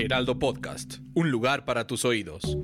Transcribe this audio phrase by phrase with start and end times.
[0.00, 2.56] Heraldo Podcast, un lugar para tus oídos.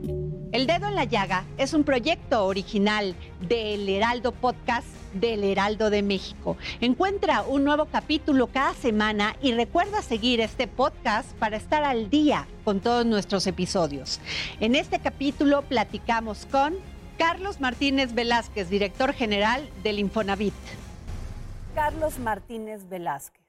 [0.52, 3.14] El Dedo en la Llaga es un proyecto original
[3.46, 6.56] del Heraldo Podcast del Heraldo de México.
[6.80, 12.48] Encuentra un nuevo capítulo cada semana y recuerda seguir este podcast para estar al día
[12.64, 14.18] con todos nuestros episodios.
[14.60, 16.74] En este capítulo platicamos con
[17.18, 20.54] Carlos Martínez Velázquez, director general del Infonavit.
[21.74, 23.45] Carlos Martínez Velázquez,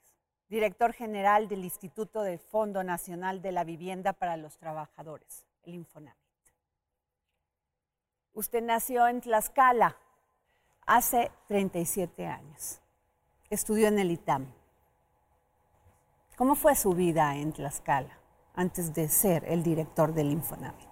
[0.50, 6.18] director general del Instituto del Fondo Nacional de la Vivienda para los Trabajadores, el Infonavit.
[8.34, 9.98] Usted nació en Tlaxcala
[10.86, 12.82] hace 37 años.
[13.50, 14.54] Estudió en el ITAM.
[16.38, 18.20] ¿Cómo fue su vida en Tlaxcala
[18.54, 20.88] antes de ser el director del Infonavit?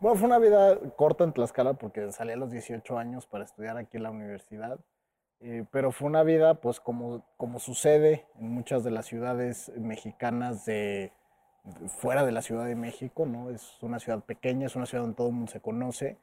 [0.00, 3.76] Bueno, fue una vida corta en Tlaxcala porque salí a los 18 años para estudiar
[3.78, 4.78] aquí en la universidad.
[5.40, 10.64] Eh, pero fue una vida, pues como, como sucede en muchas de las ciudades mexicanas
[10.64, 11.12] de,
[11.86, 13.50] fuera de la Ciudad de México, ¿no?
[13.50, 16.16] Es una ciudad pequeña, es una ciudad donde todo el mundo se conoce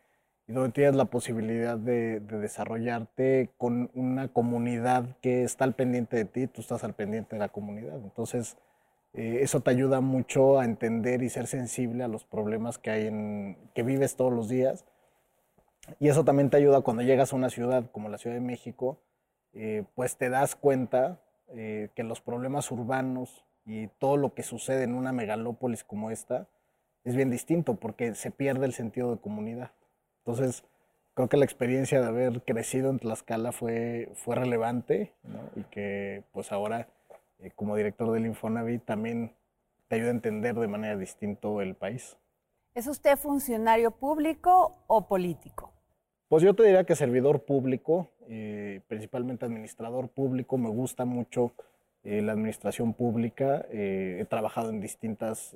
[0.48, 6.26] y donde tienes la posibilidad de, desarrollarte con una comunidad que está al pendiente de
[6.26, 7.98] ti, tú estás al pendiente de la comunidad.
[7.98, 8.58] Entonces,
[9.14, 13.08] eh, eso te ayuda mucho a entender y ser sensible a los problemas que hay
[13.08, 14.86] en, que vives todos los días.
[16.00, 19.00] Y eso también te ayuda cuando llegas a una ciudad como la Ciudad de México,
[19.54, 24.84] eh, pues te das cuenta eh, que los problemas urbanos y todo lo que sucede
[24.84, 26.48] en una megalópolis como esta
[27.04, 29.72] es bien distinto porque se pierde el sentido de comunidad.
[30.20, 30.64] Entonces,
[31.14, 35.14] creo que la experiencia de haber crecido en Tlaxcala fue, fue relevante
[35.56, 36.90] y que pues ahora
[37.40, 39.34] eh, como director del Infonavit también
[39.88, 42.18] te ayuda a entender de manera distinta el país.
[42.74, 45.75] ¿Es usted funcionario público o político?
[46.36, 51.54] Pues yo te diría que servidor público, eh, principalmente administrador público, me gusta mucho
[52.04, 55.56] eh, la administración pública, he trabajado en distintas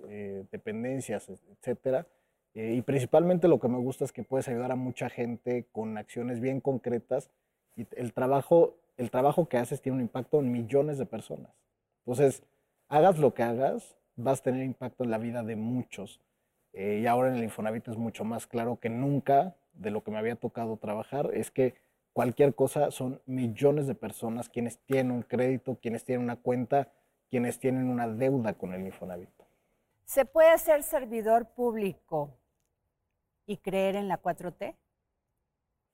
[0.49, 2.07] dependencias, etcétera
[2.53, 5.97] eh, y principalmente lo que me gusta es que puedes ayudar a mucha gente con
[5.97, 7.29] acciones bien concretas
[7.75, 11.51] y el trabajo, el trabajo que haces tiene un impacto en millones de personas.
[12.05, 12.41] Entonces,
[12.87, 16.21] hagas lo que hagas, vas a tener impacto en la vida de muchos.
[16.71, 20.11] Eh, y ahora en el Infonavit es mucho más claro que nunca de lo que
[20.11, 21.75] me había tocado trabajar, es que
[22.13, 26.91] cualquier cosa son millones de personas quienes tienen un crédito, quienes tienen una cuenta,
[27.29, 29.29] quienes tienen una deuda con el Infonavit.
[30.05, 32.37] ¿Se puede ser servidor público
[33.45, 34.75] y creer en la 4T?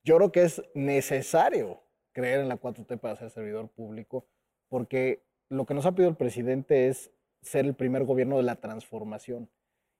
[0.03, 1.81] Yo creo que es necesario
[2.11, 4.25] creer en la 4T para ser servidor público,
[4.69, 8.55] porque lo que nos ha pedido el presidente es ser el primer gobierno de la
[8.55, 9.49] transformación.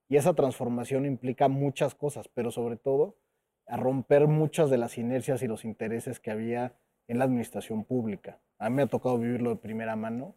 [0.07, 3.17] Y esa transformación implica muchas cosas, pero sobre todo
[3.67, 6.73] a romper muchas de las inercias y los intereses que había
[7.07, 8.39] en la administración pública.
[8.57, 10.35] A mí me ha tocado vivirlo de primera mano,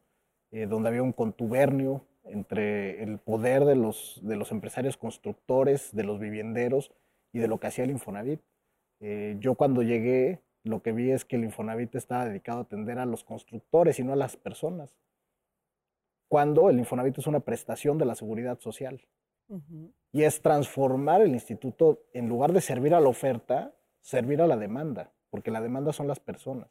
[0.51, 6.05] eh, donde había un contubernio entre el poder de los, de los empresarios constructores, de
[6.05, 6.93] los vivienderos
[7.33, 8.41] y de lo que hacía el Infonavit.
[9.01, 12.99] Eh, yo cuando llegué, lo que vi es que el Infonavit estaba dedicado a atender
[12.99, 14.95] a los constructores y no a las personas.
[16.29, 19.01] Cuando el Infonavit es una prestación de la seguridad social.
[20.13, 24.57] Y es transformar el instituto, en lugar de servir a la oferta, servir a la
[24.57, 26.69] demanda, porque la demanda son las personas.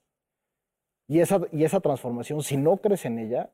[1.08, 3.52] Y esa, y esa transformación, si no crees en ella,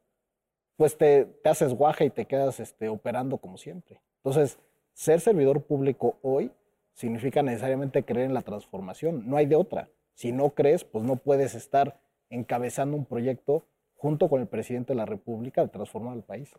[0.76, 4.02] pues te, te haces guaja y te quedas este, operando como siempre.
[4.24, 4.58] Entonces,
[4.94, 6.52] ser servidor público hoy
[6.94, 9.30] significa necesariamente creer en la transformación.
[9.30, 9.90] No hay de otra.
[10.14, 14.98] Si no crees, pues no puedes estar encabezando un proyecto junto con el presidente de
[14.98, 16.52] la República de transformar el país.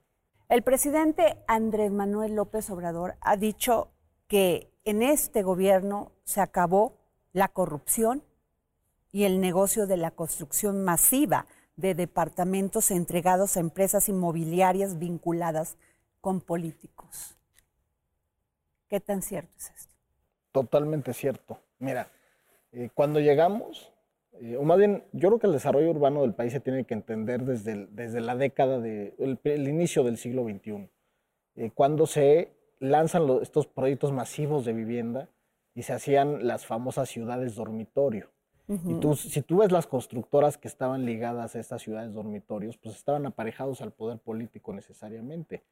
[0.49, 3.91] El presidente Andrés Manuel López Obrador ha dicho
[4.29, 6.99] que en este gobierno se acabó
[7.33, 8.23] la corrupción
[9.11, 11.47] y el negocio de la construcción masiva
[11.77, 15.77] de departamentos entregados a empresas inmobiliarias vinculadas
[16.21, 17.37] con políticos.
[18.89, 19.95] ¿Qué tan cierto es esto?
[20.53, 21.59] Totalmente cierto.
[21.79, 22.09] Mira,
[22.73, 23.94] eh, cuando llegamos,
[24.41, 26.95] eh, o más bien, yo creo que el desarrollo urbano del país se tiene que
[26.95, 30.89] entender desde, desde la década de, el, inicio del siglo XXI,
[31.57, 35.29] eh, cuando se lanzan estos proyectos masivos de vivienda
[35.75, 38.31] y se hacían las famosas ciudades dormitorio.
[38.67, 42.97] Y tú, si tú ves las constructoras que estaban ligadas a estas ciudades dormitorios, pues
[42.97, 45.65] estaban aparejados al poder político necesariamente.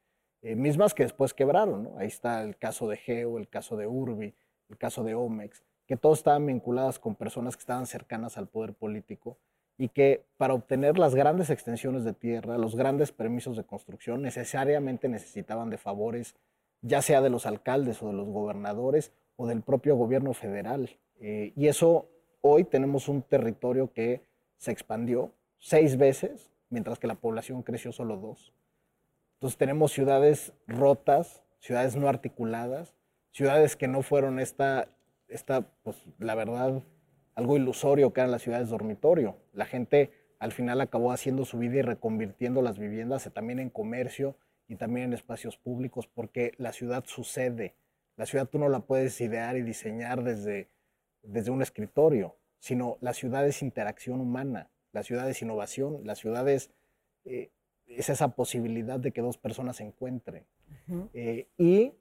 [0.42, 1.98] Eh, mismas que después quebraron, ¿no?
[1.98, 4.34] Ahí está el caso de Geo, el caso de Urbi,
[4.68, 8.72] el caso de Omex, que todos estaban vinculadas con personas que estaban cercanas al poder
[8.72, 9.36] político
[9.76, 15.10] y que para obtener las grandes extensiones de tierra, los grandes permisos de construcción, necesariamente
[15.10, 16.34] necesitaban de favores,
[16.80, 20.88] ya sea de los alcaldes o de los gobernadores o del propio gobierno federal.
[21.20, 22.08] Eh, y eso
[22.40, 24.22] hoy tenemos un territorio que
[24.56, 28.54] se expandió seis veces, mientras que la población creció solo dos.
[29.34, 32.94] Entonces tenemos ciudades rotas, ciudades no articuladas,
[33.30, 34.88] ciudades que no fueron esta,
[35.32, 36.82] esta pues la verdad,
[37.34, 39.36] algo ilusorio que eran las ciudades dormitorio.
[39.52, 44.36] La gente al final acabó haciendo su vida y reconvirtiendo las viviendas también en comercio
[44.68, 47.74] y también en espacios públicos, porque la ciudad sucede.
[48.16, 50.68] La ciudad tú no la puedes idear y diseñar desde
[51.22, 56.48] desde un escritorio, sino la ciudad es interacción humana, la ciudad es innovación, la ciudad
[56.48, 56.70] es,
[57.24, 57.50] eh,
[57.86, 60.44] es esa posibilidad de que dos personas se encuentren.
[61.14, 61.92] Eh, y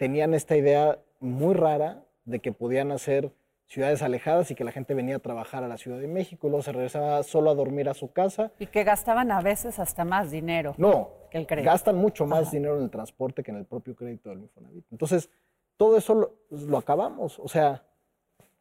[0.00, 3.34] tenían esta idea muy rara de que podían hacer
[3.66, 6.50] ciudades alejadas y que la gente venía a trabajar a la Ciudad de México y
[6.50, 8.50] luego se regresaba solo a dormir a su casa.
[8.58, 10.74] Y que gastaban a veces hasta más dinero.
[10.78, 11.70] No, que el crédito.
[11.70, 14.86] gastan mucho más dinero en el transporte que en el propio crédito del Infonavit.
[14.90, 15.28] Entonces,
[15.76, 17.38] todo eso lo, lo acabamos.
[17.38, 17.84] O sea,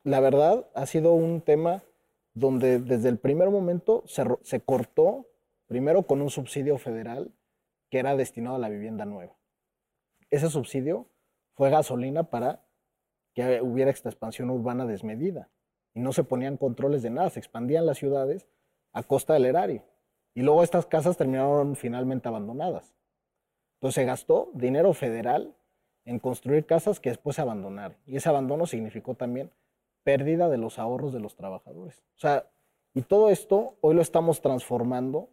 [0.03, 1.83] la verdad ha sido un tema
[2.33, 5.25] donde desde el primer momento se, cortó,
[5.67, 7.31] primero con un subsidio federal
[7.89, 9.37] que era destinado a la vivienda nueva.
[10.29, 11.07] Ese subsidio
[11.59, 12.63] fue gasolina para
[13.33, 15.49] que hubiera esta expansión urbana desmedida.
[15.93, 18.47] Y no se ponían controles de nada, se expandían las ciudades
[18.93, 19.83] a costa del erario.
[20.33, 22.95] Y luego estas casas terminaron finalmente abandonadas.
[23.73, 25.53] Entonces se gastó dinero federal
[26.05, 27.97] en construir casas que después se abandonaron.
[28.05, 29.51] Y ese abandono significó también
[30.03, 32.01] pérdida de los ahorros de los trabajadores.
[32.15, 32.49] O sea,
[32.93, 35.27] y todo esto hoy lo estamos transformando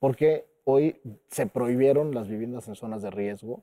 [0.00, 3.62] porque hoy se prohibieron las viviendas en zonas de riesgo,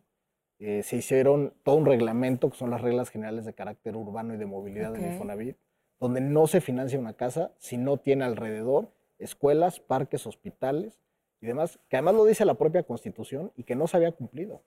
[0.60, 4.38] eh, se hicieron todo un reglamento, que son las reglas generales de carácter urbano y
[4.38, 5.58] de movilidad del Infonavit,
[6.00, 11.00] donde no se financia una casa si no tiene alrededor escuelas, parques, hospitales
[11.42, 14.64] y demás, que además lo dice la propia Constitución y que no se había cumplido.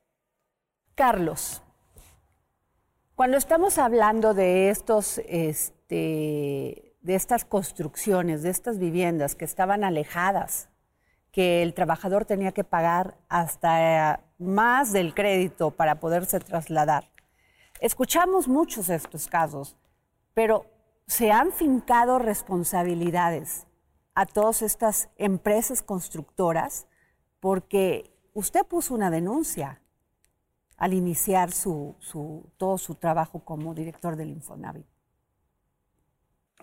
[0.94, 1.62] Carlos,
[3.14, 10.69] cuando estamos hablando de estos, este, de estas construcciones, de estas viviendas que estaban alejadas,
[11.32, 17.04] que el trabajador tenía que pagar hasta más del crédito para poderse trasladar.
[17.80, 19.76] Escuchamos muchos de estos casos,
[20.34, 20.66] pero
[21.06, 23.66] se han fincado responsabilidades
[24.14, 26.86] a todas estas empresas constructoras
[27.40, 29.80] porque usted puso una denuncia
[30.80, 31.94] al iniciar su,
[32.56, 34.86] todo su trabajo como director del Infonavit?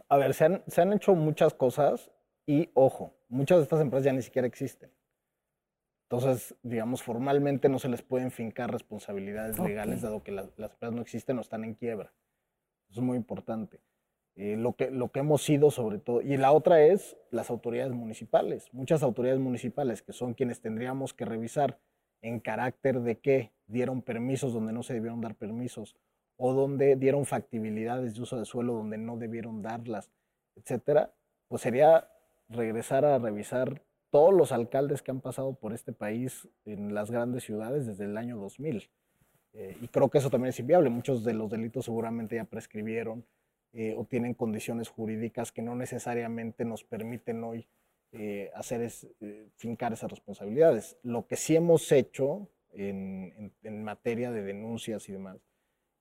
[0.09, 2.11] A ver, se han, hecho muchas cosas
[2.45, 4.91] y, ojo, muchas de estas empresas ya ni siquiera existen.
[6.09, 11.01] Entonces, digamos, formalmente no se les pueden fincar responsabilidades legales, dado que las empresas no
[11.01, 12.13] existen o están en quiebra.
[12.89, 13.81] Eso es muy importante.
[14.35, 16.21] Eh, lo, que, lo que hemos sido sobre todo.
[16.21, 18.71] Y la otra es las autoridades municipales.
[18.71, 21.79] Muchas autoridades municipales que son quienes tendríamos que revisar
[22.21, 25.95] en carácter de que dieron permisos donde no se debieron dar permisos
[26.37, 30.11] o donde dieron factibilidades de uso de suelo donde no debieron darlas,
[30.55, 31.13] etcétera,
[31.47, 32.07] pues sería
[32.49, 37.43] regresar a revisar todos los alcaldes que han pasado por este país en las grandes
[37.43, 38.89] ciudades desde el año 2000.
[39.53, 40.89] Eh, y creo que eso también es inviable.
[40.89, 43.25] Muchos de los delitos seguramente ya prescribieron
[43.73, 47.67] eh, o tienen condiciones jurídicas que no necesariamente nos permiten hoy
[48.13, 49.07] eh, hacer es
[49.57, 50.97] fincar esas responsabilidades.
[51.03, 55.37] Lo que sí hemos hecho en, materia de denuncias y demás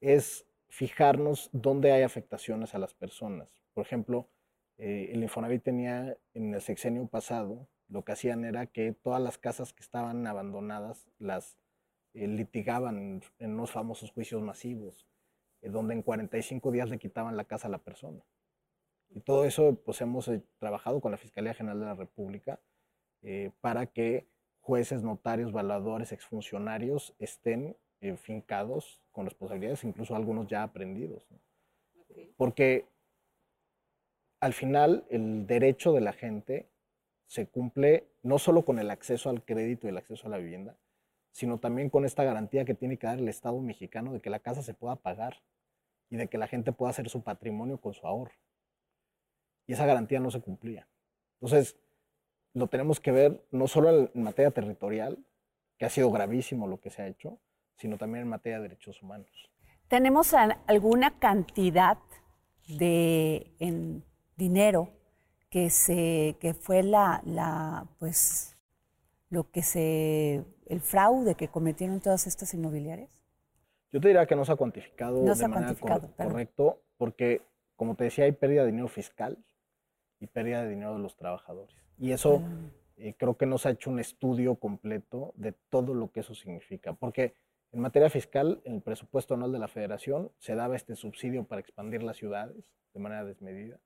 [0.01, 3.63] es fijarnos dónde hay afectaciones a las personas.
[3.73, 4.29] Por ejemplo,
[4.79, 9.39] eh, el Infonavit tenía en el sexenio pasado, lo que hacían era que todas las
[9.39, 11.59] casas que estaban abandonadas las
[12.15, 15.07] litigaban en unos famosos juicios masivos,
[15.61, 18.25] donde en 45 días le quitaban la casa a la persona.
[19.11, 22.61] Y todo eso, pues hemos eh, trabajado con la Fiscalía General de la República
[23.23, 24.27] eh, para que
[24.61, 31.27] jueces, notarios, evaluadores, exfuncionarios estén eh, fincados con responsabilidades, incluso algunos ya aprendidos.
[32.37, 32.87] Porque
[34.41, 36.69] al final el derecho de la gente
[37.27, 40.77] se cumple no solo con el acceso al crédito y el acceso a la vivienda,
[41.33, 44.39] sino también con esta garantía que tiene que dar el Estado mexicano de que la
[44.39, 45.43] casa se pueda pagar
[46.09, 48.33] y de que la gente pueda hacer su patrimonio con su ahorro
[49.67, 50.89] y esa garantía no se cumplía.
[51.41, 51.77] Entonces,
[52.55, 55.19] lo tenemos que ver no solo en materia territorial,
[55.79, 57.39] que ha sido gravísimo lo que se ha hecho,
[57.77, 59.51] sino también en materia de derechos humanos.
[59.89, 61.99] ¿Tenemos alguna cantidad
[62.67, 64.05] de, en
[64.37, 64.91] dinero
[65.51, 68.57] que se que fue la, la pues
[69.31, 73.11] lo que se el fraude que cometieron todas estas inmobiliarias?
[73.93, 75.75] Yo te diría que no se ha cuantificado de manera
[76.17, 77.43] correcto porque
[77.77, 79.39] como te decía hay pérdida de dinero fiscal
[80.21, 81.75] y pérdida de dinero de los trabajadores.
[81.99, 82.43] Y eso
[82.97, 86.35] eh, creo que no se ha hecho un estudio completo de todo lo que eso
[86.35, 87.35] significa, porque
[87.73, 91.61] en materia fiscal, en el presupuesto anual de la federación se daba este subsidio para
[91.61, 92.57] expandir las ciudades
[92.95, 93.79] de manera desmedida.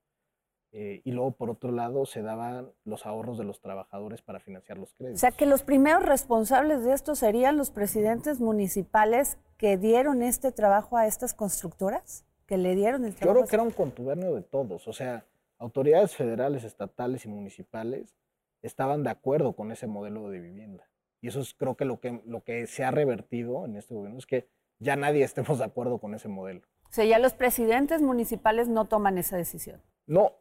[0.73, 4.77] Eh, y luego, por otro lado, se daban los ahorros de los trabajadores para financiar
[4.77, 5.19] los créditos.
[5.19, 10.51] O sea, que los primeros responsables de esto serían los presidentes municipales que dieron este
[10.51, 13.39] trabajo a estas constructoras, que le dieron el trabajo.
[13.39, 14.87] Yo creo que era un contubernio de todos.
[14.87, 15.25] O sea,
[15.57, 18.15] autoridades federales, estatales y municipales
[18.61, 20.89] estaban de acuerdo con ese modelo de vivienda.
[21.19, 24.17] Y eso es creo que lo que, lo que se ha revertido en este gobierno
[24.17, 24.47] es que
[24.79, 26.61] ya nadie estemos de acuerdo con ese modelo.
[26.89, 29.81] O sea, ya los presidentes municipales no toman esa decisión.
[30.07, 30.33] No,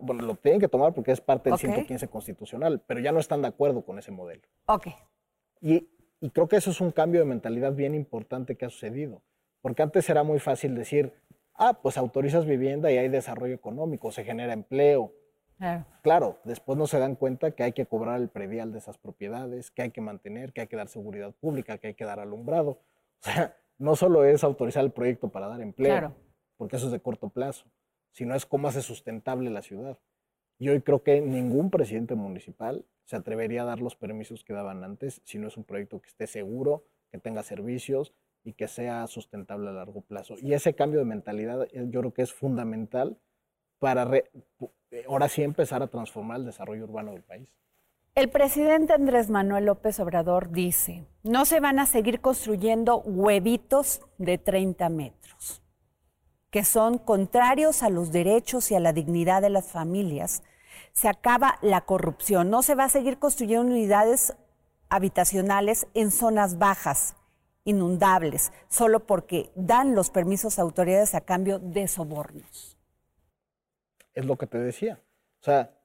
[0.00, 3.42] bueno, lo tienen que tomar porque es parte del 115 constitucional, pero ya no están
[3.42, 4.42] de acuerdo con ese modelo.
[4.66, 4.88] Ok.
[5.60, 5.88] Y,
[6.20, 9.22] y creo que eso es un cambio de mentalidad bien importante que ha sucedido.
[9.62, 11.12] Porque antes era muy fácil decir,
[11.54, 15.12] ah, pues autorizas vivienda y hay desarrollo económico, se genera empleo,
[16.02, 16.38] Claro.
[16.44, 19.82] después no se dan cuenta que hay que cobrar el predial de esas propiedades, que
[19.82, 22.78] hay que mantener, que hay que dar seguridad pública, que hay que dar alumbrado.
[23.18, 26.14] O sea, no solo es autorizar el proyecto para dar empleo,
[26.58, 27.64] porque eso es de corto plazo,
[28.16, 29.98] sino es cómo hace sustentable la ciudad.
[30.58, 34.82] Y hoy creo que ningún presidente municipal se atrevería a dar los permisos que daban
[34.84, 39.06] antes si no es un proyecto que esté seguro, que tenga servicios y que sea
[39.06, 40.36] sustentable a largo plazo.
[40.40, 43.18] Y ese cambio de mentalidad eh, yo creo que es fundamental
[43.78, 44.24] para eh,
[45.06, 47.54] ahora sí empezar a transformar el desarrollo urbano del país.
[48.14, 54.38] El presidente Andrés Manuel López Obrador dice, no se van a seguir construyendo huevitos de
[54.38, 55.62] 30 metros,
[56.56, 60.42] que son contrarios a los derechos y a la dignidad de las familias.
[60.94, 64.34] Se acaba la corrupción, no se va a seguir construyendo unidades
[64.88, 67.14] habitacionales en zonas bajas,
[67.64, 72.78] inundables, solo porque dan los permisos a autoridades a cambio de sobornos
[74.14, 74.98] es lo que te decía.
[75.42, 75.78] O sea,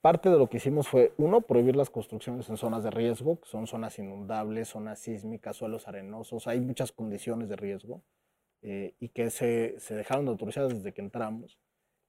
[0.00, 3.46] parte de lo que hicimos fue, uno, prohibir las construcciones en zonas de riesgo, que
[3.46, 8.00] son zonas inundables, zonas sísmicas, suelos arenosos, hay muchas condiciones de riesgo
[8.66, 11.58] eh, y que se, dejaron de autorizar desde que entramos.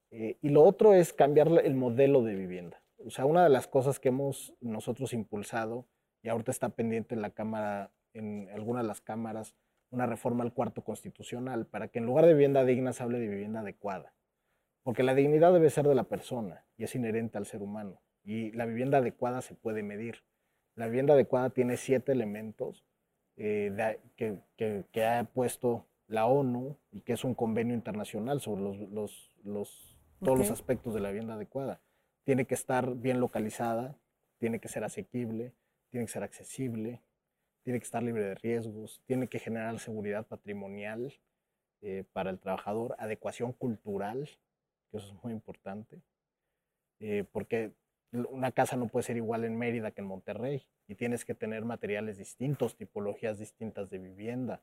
[0.09, 2.81] Eh, y lo otro es cambiar el modelo de vivienda.
[3.05, 5.85] O sea, una de las cosas que hemos nosotros impulsado,
[6.23, 9.53] y ahorita está pendiente en la Cámara, en algunas de las cámaras,
[9.89, 13.27] una reforma al cuarto constitucional, para que en lugar de vivienda digna se hable de
[13.27, 14.13] vivienda adecuada.
[14.81, 18.01] Porque la dignidad debe ser de la persona y es inherente al ser humano.
[18.23, 20.23] Y la vivienda adecuada se puede medir.
[20.75, 22.85] La vivienda adecuada tiene siete elementos
[23.35, 29.31] eh, que, ha puesto la ONU y que es un convenio internacional sobre los,
[30.19, 31.81] todos los aspectos de la vivienda adecuada.
[32.23, 33.97] Tiene que estar bien localizada,
[34.37, 35.53] tiene que ser asequible,
[35.89, 37.01] tiene que ser accesible,
[37.63, 41.13] tiene que estar libre de riesgos, tiene que generar seguridad patrimonial
[41.81, 44.29] eh, para el trabajador, adecuación cultural,
[44.91, 46.01] eso es muy importante,
[46.99, 47.73] eh, porque
[48.11, 51.65] una casa no puede ser igual en Mérida que en Monterrey y tienes que tener
[51.65, 54.61] materiales distintos, tipologías distintas de vivienda,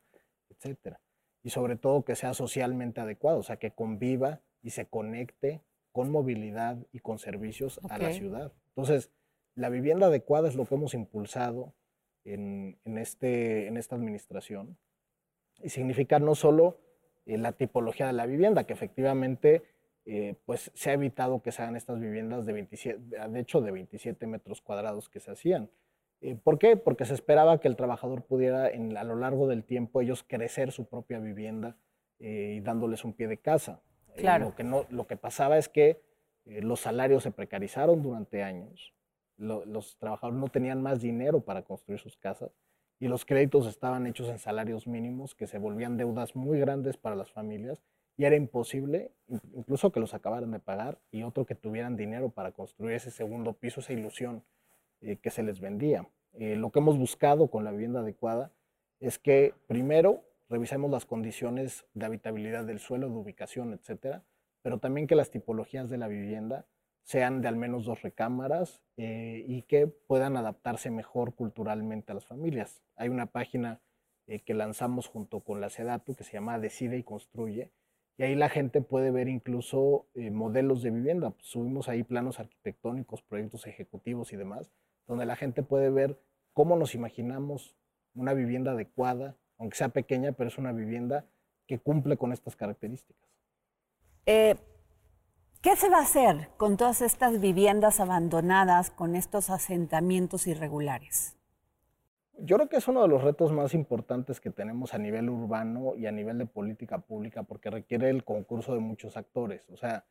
[0.49, 0.99] etcétera.
[1.43, 6.09] Y sobre todo que sea socialmente adecuado, o sea, que conviva y se conecte con
[6.09, 8.53] movilidad y con servicios a la ciudad.
[8.69, 9.11] Entonces,
[9.55, 11.73] la vivienda adecuada es lo que hemos impulsado
[12.25, 14.77] en, este, en esta administración
[15.61, 16.79] y significa no solo
[17.25, 19.61] eh, la tipología de la vivienda, que efectivamente
[20.05, 23.71] eh, pues se ha evitado que se hagan estas viviendas de 27, de hecho de
[23.71, 25.69] 27 metros cuadrados que se hacían.
[26.23, 26.77] Eh, ¿Por qué?
[26.77, 30.71] Porque se esperaba que el trabajador pudiera en, a lo largo del tiempo ellos crecer
[30.71, 31.75] su propia vivienda
[32.19, 33.81] eh, y dándoles un pie de casa.
[34.15, 34.45] Claro.
[34.45, 36.01] lo, que no, lo que pasaba es que
[36.45, 38.93] los salarios se precarizaron durante años,
[39.37, 42.51] los trabajadores no tenían más dinero para construir sus casas
[42.99, 47.15] y los créditos estaban hechos en salarios mínimos que se volvían deudas muy grandes para
[47.15, 47.81] las familias
[48.17, 49.11] y era imposible
[49.53, 53.53] incluso que los acabaran de pagar y otro que tuvieran dinero para construir ese segundo
[53.53, 54.43] piso, esa ilusión
[55.03, 56.07] eh, que se les vendía.
[56.33, 58.51] Eh, lo que hemos buscado con la vivienda adecuada
[58.99, 64.23] es que primero revisemos las condiciones de habitabilidad del suelo, de ubicación, etcétera,
[64.61, 66.65] pero también que las tipologías de la vivienda
[67.03, 72.25] sean de al menos dos recámaras eh, y que puedan adaptarse mejor culturalmente a las
[72.25, 72.81] familias.
[72.95, 73.81] Hay una página
[74.45, 77.73] que lanzamos junto con la SEDATU que se llama Decide y Construye,
[78.17, 81.33] y ahí la gente puede ver incluso eh, modelos de vivienda.
[81.39, 84.71] Subimos ahí planos arquitectónicos, proyectos ejecutivos y demás,
[85.07, 86.19] donde la gente puede ver
[86.53, 87.75] cómo nos imaginamos
[88.15, 91.25] una vivienda adecuada, aunque sea pequeña, pero es una vivienda
[91.67, 93.23] que cumple con estas características.
[94.25, 94.55] Eh,
[95.61, 101.37] ¿Qué se va a hacer con todas estas viviendas abandonadas, con estos asentamientos irregulares?
[102.37, 105.95] Yo creo que es uno de los retos más importantes que tenemos a nivel urbano
[105.95, 109.69] y a nivel de política pública, porque requiere el concurso de muchos actores.
[109.69, 110.03] O sea,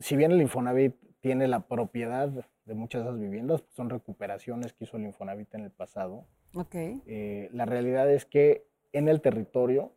[0.00, 2.30] si bien el Infonavit tiene la propiedad
[2.68, 6.26] de muchas de esas viviendas, son recuperaciones que hizo el Infonavit en el pasado.
[6.54, 7.02] Okay.
[7.06, 9.92] Eh, la realidad es que en el territorio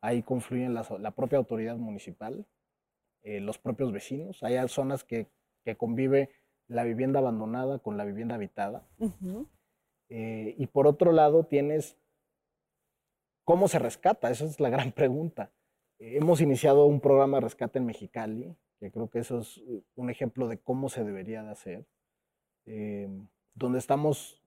[0.00, 2.46] ahí confluyen la, la propia autoridad municipal,
[3.22, 4.42] eh, los propios vecinos.
[4.42, 5.28] Hay zonas que,
[5.64, 6.30] que, convive
[6.66, 8.86] la vivienda abandonada con la vivienda habitada.
[10.10, 11.96] Eh, y por otro lado tienes
[13.44, 15.52] cómo se rescata, esa es la gran pregunta.
[15.98, 19.62] Eh, hemos iniciado un programa de rescate en Mexicali, que creo que eso es
[19.94, 21.86] un ejemplo de cómo se debería de hacer,
[22.66, 24.42] donde estamos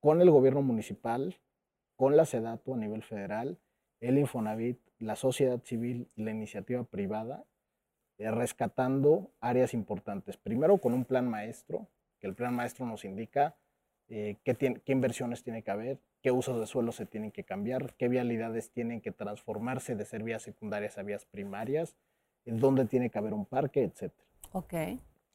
[0.00, 1.36] con el gobierno municipal,
[1.96, 3.58] con la SEDATO a nivel federal,
[4.00, 7.44] el Infonavit, la sociedad civil y la iniciativa privada,
[8.18, 10.36] eh, rescatando áreas importantes.
[10.36, 11.88] Primero con un plan maestro,
[12.18, 13.56] que el plan maestro nos indica
[14.08, 17.94] eh, qué, qué, inversiones tiene que haber, qué usos de suelo se tienen que cambiar,
[17.94, 21.96] qué vialidades tienen que transformarse de ser vías secundarias a vías primarias,
[22.44, 24.12] dónde tiene que haber un parque, etc.
[24.52, 24.74] Ok.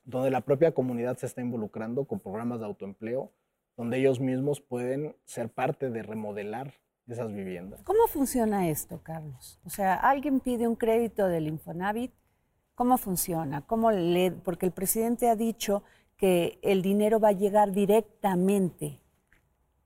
[0.06, 3.32] Donde la propia comunidad se está involucrando con programas de autoempleo,
[3.76, 6.74] donde ellos mismos pueden ser parte de remodelar
[7.08, 7.84] esas viviendas.
[7.84, 9.60] ¿Cómo funciona esto, Carlos?
[9.66, 12.14] O sea, alguien pide un crédito del Infonavit
[12.76, 13.62] ¿Cómo funciona?
[13.62, 15.84] ¿Cómo le, porque el presidente ha dicho
[16.18, 19.00] que el dinero va a llegar directamente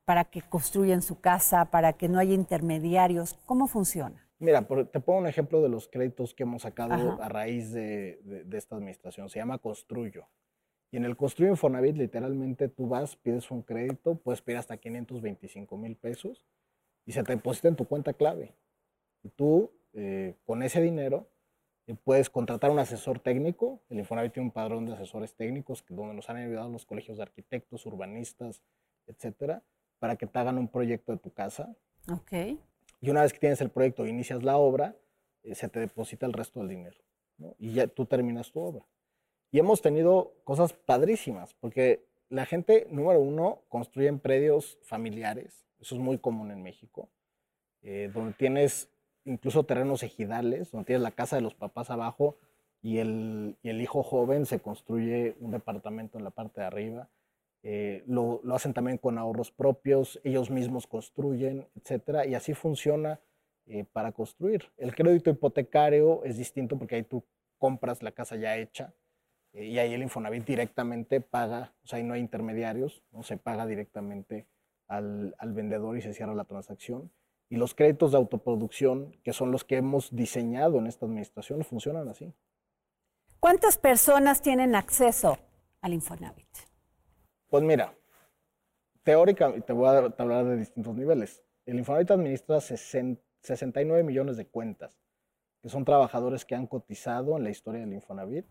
[0.05, 3.35] para que construyan su casa, para que no haya intermediarios.
[3.45, 4.27] ¿Cómo funciona?
[4.39, 8.75] Mira, te pongo un ejemplo de los créditos que hemos sacado a raíz de, esta
[8.75, 9.29] administración.
[9.29, 10.27] Se llama Construyo.
[10.91, 15.77] Y en el Construyo Infonavit, literalmente tú vas, pides un crédito, puedes pedir hasta 525
[15.77, 16.45] mil pesos
[17.05, 18.55] y se te deposita en tu cuenta clave.
[19.23, 21.27] Y tú, eh, con ese dinero,
[21.85, 23.81] eh, puedes contratar un asesor técnico.
[23.89, 27.23] El Infonavit tiene un padrón de asesores técnicos donde nos han ayudado los colegios de
[27.23, 28.61] arquitectos, urbanistas,
[29.05, 29.63] etcétera,
[29.99, 31.75] para que te hagan un proyecto de tu casa.
[32.09, 32.59] Ok.
[33.01, 34.95] Y una vez que tienes el proyecto e inicias la obra,
[35.43, 36.97] eh, se te deposita el resto del dinero.
[37.57, 38.85] Y ya tú terminas tu obra.
[39.51, 45.65] Y hemos tenido cosas padrísimas, porque la gente, número uno, construye en predios familiares.
[45.79, 47.09] Eso es muy común en México,
[47.81, 48.89] eh, donde tienes
[49.25, 52.37] incluso terrenos ejidales, donde tienes la casa de los papás abajo
[52.81, 57.09] y el, el hijo joven se construye un departamento en la parte de arriba.
[57.63, 63.19] Eh, lo, lo, hacen también con ahorros propios, ellos mismos construyen, etcétera, y así funciona
[63.71, 64.71] eh, para construir.
[64.77, 67.23] El crédito hipotecario es distinto porque ahí tú
[67.59, 68.93] compras la casa ya hecha
[69.53, 73.37] eh, y ahí el Infonavit directamente paga, o sea, ahí no hay intermediarios, no se
[73.37, 74.47] paga directamente
[74.87, 77.11] al, al vendedor y se cierra la transacción.
[77.49, 82.07] Y los créditos de autoproducción, que son los que hemos diseñado en esta administración, funcionan
[82.07, 82.33] así.
[83.39, 85.37] ¿Cuántas personas tienen acceso
[85.81, 86.68] al Infonavit?
[87.49, 87.93] Pues mira,
[89.03, 91.43] teóricamente, te voy a hablar de distintos niveles.
[91.65, 94.99] El Infonavit administra 69 millones de cuentas,
[95.61, 98.45] que son trabajadores que han cotizado en la historia del Infonavit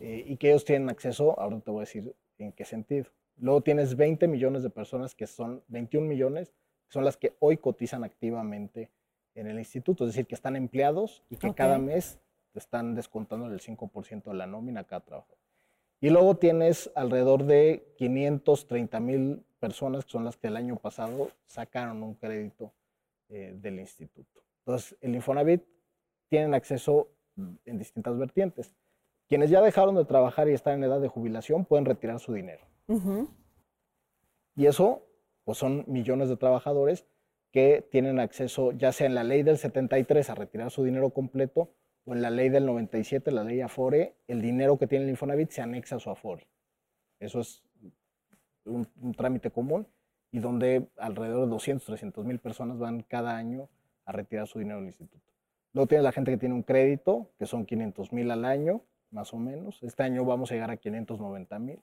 [0.00, 3.06] eh, y que ellos tienen acceso, ahora te voy a decir en qué sentido.
[3.38, 6.52] Luego tienes 20 millones de personas que son 21 millones
[6.88, 8.90] son las que hoy cotizan activamente
[9.34, 12.18] en el instituto, es decir, que están empleados y que cada mes
[12.52, 15.34] te están descontando el 5% de la nómina a cada trabajo.
[16.02, 21.30] Y luego tienes alrededor de 530 mil personas que son las que el año pasado
[21.46, 22.72] sacaron un crédito
[23.28, 24.42] eh, del instituto.
[24.66, 25.62] Entonces, el Infonavit
[26.28, 27.08] tienen acceso
[27.64, 28.74] en distintas vertientes.
[29.28, 32.66] Quienes ya dejaron de trabajar y están en edad de jubilación pueden retirar su dinero.
[34.56, 35.06] Y eso
[35.44, 37.06] pues son millones de trabajadores
[37.52, 41.70] que tienen acceso, ya sea en la ley del 73 a retirar su dinero completo
[42.04, 45.50] o en la ley del 97, la ley Afore, el dinero que tiene el Infonavit
[45.50, 46.46] se anexa a su Afore.
[47.20, 47.62] Eso es
[48.64, 48.86] un,
[49.16, 49.86] trámite común
[50.30, 53.68] y donde alrededor de 200, 300 mil personas van cada año
[54.04, 55.22] a retirar su dinero del instituto.
[55.72, 59.32] Luego tiene la gente que tiene un crédito, que son 500 mil al año, más
[59.32, 59.82] o menos.
[59.82, 61.80] Este año vamos a llegar a 590 mil.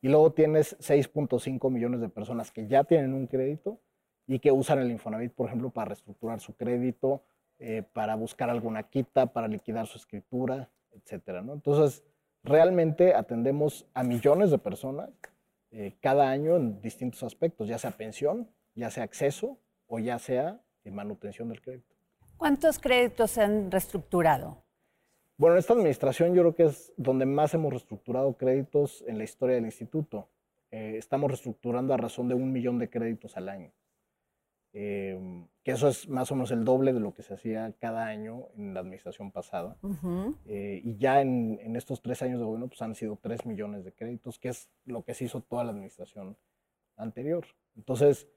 [0.00, 3.80] Y luego tienes 6.5 millones de personas que ya tienen un crédito
[4.26, 7.22] y que usan el Infonavit, por ejemplo, para reestructurar su crédito,
[7.60, 11.42] eh, para buscar alguna quita, para liquidar su escritura, etcétera.
[11.42, 11.52] ¿no?
[11.52, 12.02] Entonces,
[12.42, 15.10] realmente atendemos a millones de personas
[15.70, 20.60] eh, cada año en distintos aspectos, ya sea pensión, ya sea acceso o ya sea
[20.90, 21.94] manutención del crédito.
[22.36, 24.64] ¿Cuántos créditos se han reestructurado?
[25.36, 29.56] Bueno, esta administración yo creo que es donde más hemos reestructurado créditos en la historia
[29.56, 30.28] del instituto.
[30.70, 33.72] Eh, estamos reestructurando a razón de un millón de créditos al año.
[34.72, 38.06] Em, que eso es más o menos el doble de lo que se hacía cada
[38.06, 39.76] año en la administración pasada.
[40.46, 43.84] Eh, y ya en, en, estos tres años de gobierno pues han sido tres millones
[43.84, 46.36] de créditos, que es lo que se hizo toda la administración
[46.96, 47.44] anterior.
[47.76, 48.28] Entonces,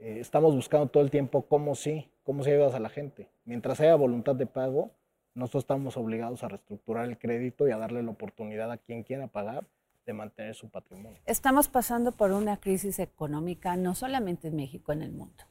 [0.00, 3.28] eh, estamos buscando todo el tiempo cómo sí, cómo se ayudas a la gente.
[3.44, 4.92] Mientras haya voluntad de pago,
[5.34, 9.26] nosotros estamos obligados a reestructurar el crédito y a darle la oportunidad a quien quiera
[9.26, 9.66] pagar
[10.06, 11.20] de mantener su patrimonio.
[11.26, 15.44] Estamos pasando por una crisis económica, no solamente en México, en el mundo.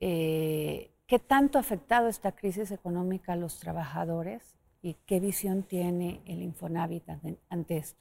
[0.00, 6.20] Eh, ¿Qué tanto ha afectado esta crisis económica a los trabajadores y qué visión tiene
[6.24, 7.04] el Infonavit
[7.48, 8.00] ante esto?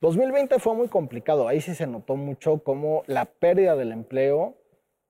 [0.00, 4.56] 2020 fue muy complicado, ahí sí se notó mucho como la pérdida del empleo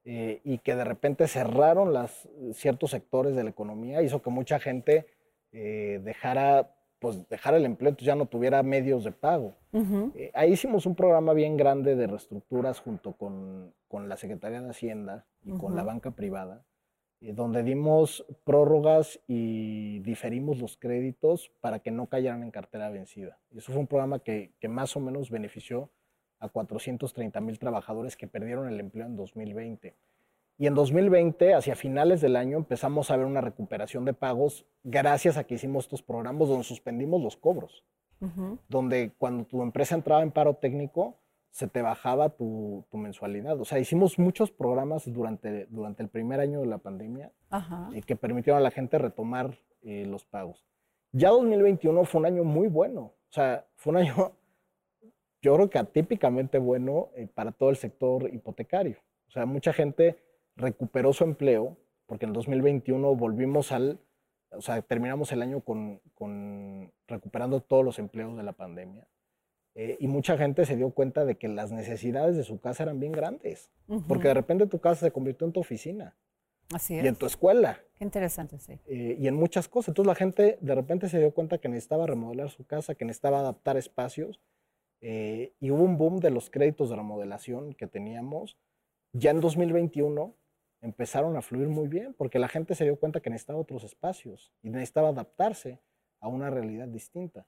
[0.05, 4.61] eh, y que de repente cerraron las, ciertos sectores de la economía hizo que mucha
[4.61, 5.07] gente
[5.51, 9.55] eh, dejara, pues, dejara el empleo, entonces ya no tuviera medios de pago.
[10.15, 14.71] Eh, ahí hicimos un programa bien grande de reestructuras junto con, con la Secretaría de
[14.71, 16.65] Hacienda y con la banca privada
[17.25, 23.39] eh, donde dimos prórrogas y diferimos los créditos para que no cayeran en cartera vencida.
[23.57, 25.91] Eso fue un programa que, que más o menos benefició
[26.39, 29.95] a 430 mil trabajadores que perdieron el empleo en 2020.
[30.57, 35.37] Y en 2020, hacia finales del año, empezamos a ver una recuperación de pagos gracias
[35.37, 37.85] a que hicimos estos programas donde suspendimos los cobros.
[38.69, 41.19] Donde cuando tu empresa entraba en paro técnico,
[41.51, 43.61] se te bajaba tu, mensualidad.
[43.61, 47.33] O sea, hicimos muchos programas durante, durante el primer año de la pandemia
[47.93, 50.65] y que permitieron a la gente retomar eh, los pagos.
[51.13, 53.01] Ya 2021 fue un año muy bueno.
[53.03, 54.33] O sea, fue un año,
[55.43, 58.97] yo creo que atípicamente bueno eh, para todo el sector hipotecario.
[59.29, 60.19] O sea, mucha gente
[60.57, 63.99] recuperó su empleo porque en 2021 volvimos al,
[64.51, 69.07] o sea, terminamos el año con, con recuperando todos los empleos de la pandemia.
[69.77, 73.01] Eh, y mucha gente se dio cuenta de que las necesidades de su casa eran
[73.01, 73.71] bien grandes,
[74.07, 76.15] porque de repente tu casa se convirtió en tu oficina.
[76.73, 77.05] Así es.
[77.05, 77.81] Y en tu escuela.
[77.97, 78.79] Qué interesante, sí.
[78.87, 79.89] Eh, y en muchas cosas.
[79.89, 83.41] Entonces la gente de repente se dio cuenta que necesitaba remodelar su casa, que necesitaba
[83.41, 84.41] adaptar espacios.
[85.01, 88.57] Eh, y hubo un boom de los créditos de remodelación que teníamos.
[89.13, 90.35] Ya en 2021
[90.85, 94.53] empezaron a fluir muy bien, porque la gente se dio cuenta que necesitaba otros espacios
[94.63, 95.81] y necesitaba adaptarse
[96.21, 97.47] a una realidad distinta.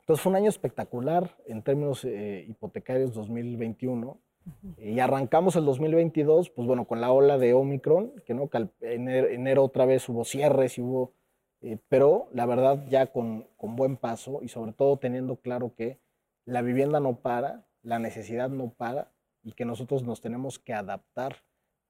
[0.00, 4.20] Entonces fue un año espectacular en términos eh, hipotecarios 2021.
[4.76, 8.50] Y arrancamos el 2022, pues bueno, con la ola de Omicron, que no,
[8.82, 11.14] en enero, otra vez hubo cierres y hubo,
[11.62, 15.98] eh, pero la verdad ya con, con buen paso y sobre todo teniendo claro que
[16.44, 19.10] la vivienda no para, la necesidad no para
[19.42, 21.36] y que nosotros nos tenemos que adaptar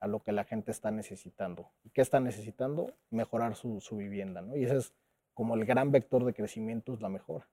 [0.04, 1.70] a lo que la gente está necesitando.
[1.82, 2.92] ¿Y qué está necesitando?
[3.10, 4.54] Mejorar su, su vivienda, ¿no?
[4.54, 4.94] Y ese es
[5.32, 7.48] como el gran vector de crecimiento, es la mejora.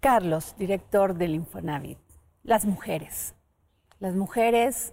[0.00, 2.00] Carlos, director del Infonavit,
[2.42, 3.36] las mujeres.
[4.00, 4.92] Las mujeres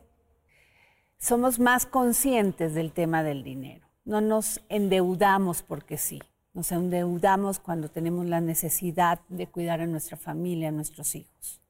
[1.17, 3.87] somos más conscientes del tema del dinero.
[4.03, 6.21] No nos endeudamos porque sí.
[6.53, 11.63] Nos endeudamos cuando tenemos la necesidad de cuidar a nuestra familia, a nuestros hijos.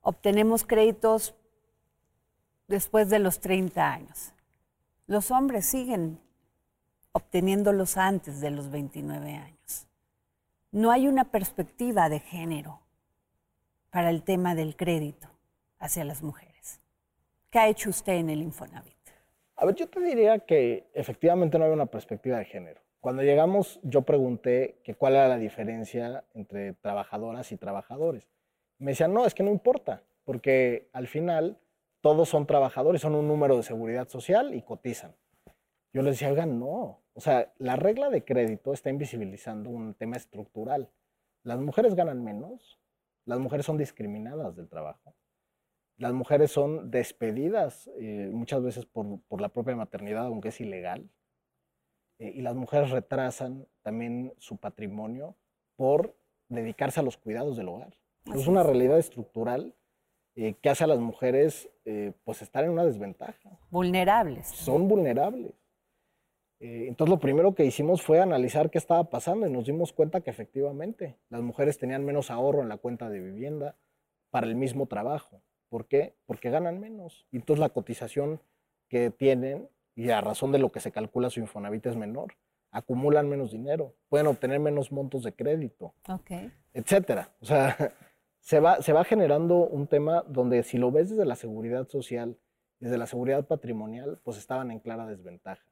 [0.00, 1.34] Obtenemos créditos
[2.72, 4.32] después de los 30 años.
[5.06, 6.18] Los hombres siguen
[7.12, 9.52] obteniéndolos antes de los 29 años
[10.72, 12.80] no hay una perspectiva de género
[13.90, 15.28] para el tema del crédito
[15.78, 16.80] hacia las mujeres.
[17.50, 18.96] ¿Qué ha hecho usted en el Infonavit?
[19.56, 22.80] A ver, yo te diría que efectivamente no hay una perspectiva de género.
[23.00, 28.26] Cuando llegamos, yo pregunté que cuál era la diferencia entre trabajadoras y trabajadores.
[28.78, 31.58] Me decían, no, es que no importa, porque al final
[32.02, 35.14] todos son trabajadores, son un número de seguridad social y cotizan.
[35.94, 40.16] Yo les decía, oigan, no, o sea, la regla de crédito está invisibilizando un tema
[40.16, 40.90] estructural.
[41.44, 42.80] Las mujeres ganan menos,
[43.24, 45.14] las mujeres son discriminadas del trabajo,
[45.96, 51.08] las mujeres son despedidas eh, muchas veces por, la propia maternidad, aunque es ilegal,
[52.18, 55.36] eh, y las mujeres retrasan también su patrimonio
[55.76, 56.16] por
[56.48, 57.94] dedicarse a los cuidados del hogar.
[58.34, 59.74] es una realidad estructural
[60.34, 61.68] eh, que hace a las mujeres
[62.24, 63.58] pues estar en una desventaja.
[63.70, 64.46] Vulnerables.
[64.46, 65.52] Son vulnerables.
[66.62, 70.20] Eh, entonces lo primero que hicimos fue analizar qué estaba pasando y nos dimos cuenta
[70.20, 73.76] que efectivamente las mujeres tenían menos ahorro en la cuenta de vivienda
[74.30, 75.42] para el mismo trabajo.
[75.68, 76.14] ¿Por qué?
[76.24, 77.26] Porque ganan menos.
[77.32, 78.40] Y entonces la cotización
[78.88, 82.34] que tienen y a razón de lo que se calcula su Infonavit es menor.
[82.70, 86.52] Acumulan menos dinero, pueden obtener menos montos de crédito, okay.
[86.72, 87.34] etcétera.
[87.40, 87.76] O sea,
[88.42, 92.36] se va, se va generando un tema donde si lo ves desde la seguridad social,
[92.80, 95.64] desde la seguridad patrimonial, pues estaban en clara desventaja.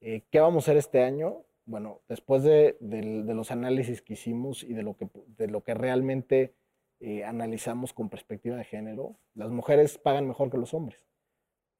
[0.00, 1.46] Eh, ¿Qué vamos a hacer este año?
[1.64, 6.54] Bueno, después de, los análisis que hicimos y de lo que, de lo que realmente
[7.00, 11.08] eh, analizamos con perspectiva de género, las mujeres pagan mejor que los hombres.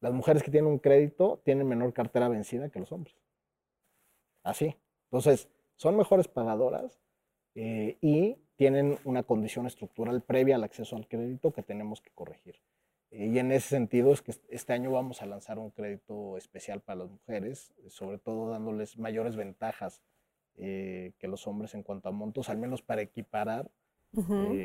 [0.00, 3.14] las mujeres que tienen un crédito tienen menor cartera vencida que los hombres.
[4.42, 4.74] Así.
[5.10, 7.00] Entonces, son mejores pagadoras
[7.54, 12.56] eh, y tienen una condición estructural previa al acceso al crédito que tenemos que corregir.
[13.10, 16.80] Eh, y en ese sentido es que este año vamos a lanzar un crédito especial
[16.80, 20.02] para las mujeres, sobre todo dándoles mayores ventajas
[20.56, 23.70] eh, que los hombres en cuanto a montos, al menos para equiparar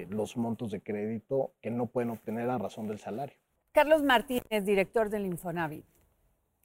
[0.10, 3.38] los montos de crédito que no pueden obtener a razón del salario.
[3.72, 5.86] Carlos Martínez, director del Infonavit.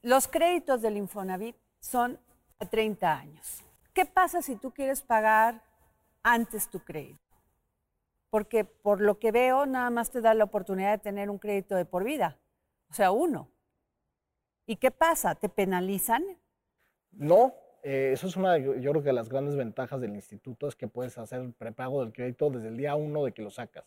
[0.03, 2.19] Los créditos del Infonavit son
[2.59, 3.63] a 30 años.
[3.93, 5.63] ¿Qué pasa si tú quieres pagar
[6.23, 7.21] antes tu crédito?
[8.31, 11.77] Porque por lo que veo, nada más te da la oportunidad de tener un crédito
[11.77, 12.39] de por vida,
[12.91, 13.51] o sea, uno.
[14.67, 15.35] ¿Y qué pasa?
[15.35, 16.25] ¿Te penalizan?
[17.11, 20.77] No, eh, eso es una, yo, creo que de las grandes ventajas del instituto es
[20.77, 23.85] que puedes hacer prepago del crédito desde el día uno de que lo sacas.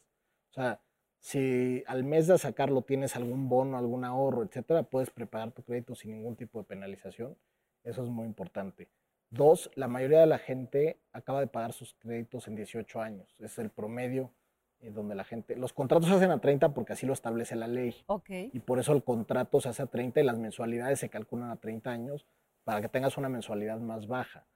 [0.51, 0.81] O sea,
[1.19, 5.95] si al mes de sacarlo tienes algún bono, algún ahorro, etcétera, puedes prepagar tu crédito
[5.95, 7.37] sin ningún tipo de penalización.
[7.83, 8.89] Eso es muy importante.
[9.35, 13.35] Dos, la mayoría de la gente acaba de pagar sus créditos en 18 años.
[13.39, 14.31] Es el promedio
[14.79, 15.57] eh, donde la gente...
[15.57, 17.93] Los contratos se hacen a 30 porque así lo establece la ley.
[18.07, 18.49] Okay.
[18.53, 21.57] Y por eso el contrato se hace a 30 y las mensualidades se calculan a
[21.57, 22.25] 30 años
[22.63, 24.47] para que tengas una mensualidad más baja.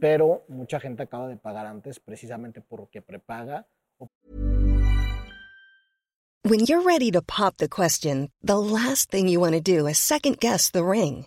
[0.00, 3.66] Pero mucha gente acaba de pagar antes precisamente porque prepaga.
[6.44, 9.98] When you're ready to pop the question, the last thing you want to do is
[9.98, 11.26] second guess the ring.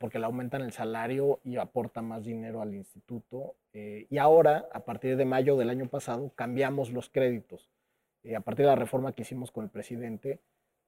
[0.00, 3.54] Porque le aumentan el salario y aporta más dinero al instituto.
[3.74, 7.68] Eh, y ahora, a partir de mayo del año pasado, cambiamos los créditos.
[8.22, 10.40] Eh, a partir de la reforma que hicimos con el presidente,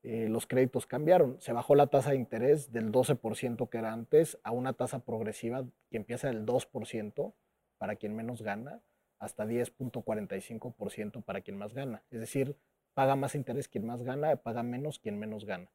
[0.03, 1.39] eh, los créditos cambiaron.
[1.43, 5.67] Se bajó la tasa de interés del 12% que era antes a una tasa progresiva
[5.91, 7.35] que empieza del 2%
[7.77, 8.81] para quien menos gana,
[9.19, 12.03] hasta 10.45% para quien más gana.
[12.11, 12.57] Es decir,
[12.95, 15.71] paga más interés quien más gana, paga menos quien menos gana.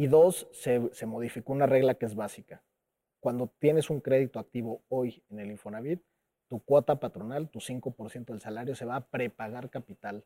[0.00, 2.62] Y dos, se, modificó una regla que es básica.
[3.20, 6.00] Cuando tienes un crédito activo hoy en el Infonavit,
[6.48, 10.24] tu cuota patronal, tu 5% del salario, se va a prepagar capital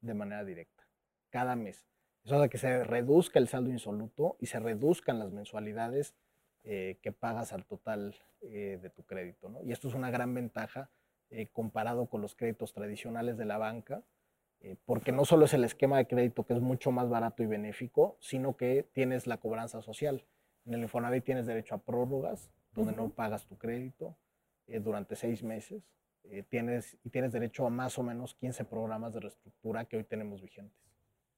[0.00, 0.86] de manera directa,
[1.30, 1.88] cada mes.
[2.22, 6.14] Eso hace que se reduzca el saldo insoluto y se reduzcan las mensualidades
[6.62, 9.50] eh, que pagas al total eh, de tu crédito.
[9.64, 10.88] Y esto es una gran ventaja
[11.30, 14.04] eh, comparado con los créditos tradicionales de la banca,
[14.60, 17.46] eh, porque no solo es el esquema de crédito que es mucho más barato y
[17.46, 20.24] benéfico, sino que tienes la cobranza social.
[20.64, 24.16] En el Infonavit tienes derecho a prórrogas, donde no pagas tu crédito
[24.66, 25.82] eh, durante seis meses.
[26.24, 30.04] Eh, tienes, y tienes derecho a más o menos 15 programas de reestructura que hoy
[30.04, 30.76] tenemos vigentes.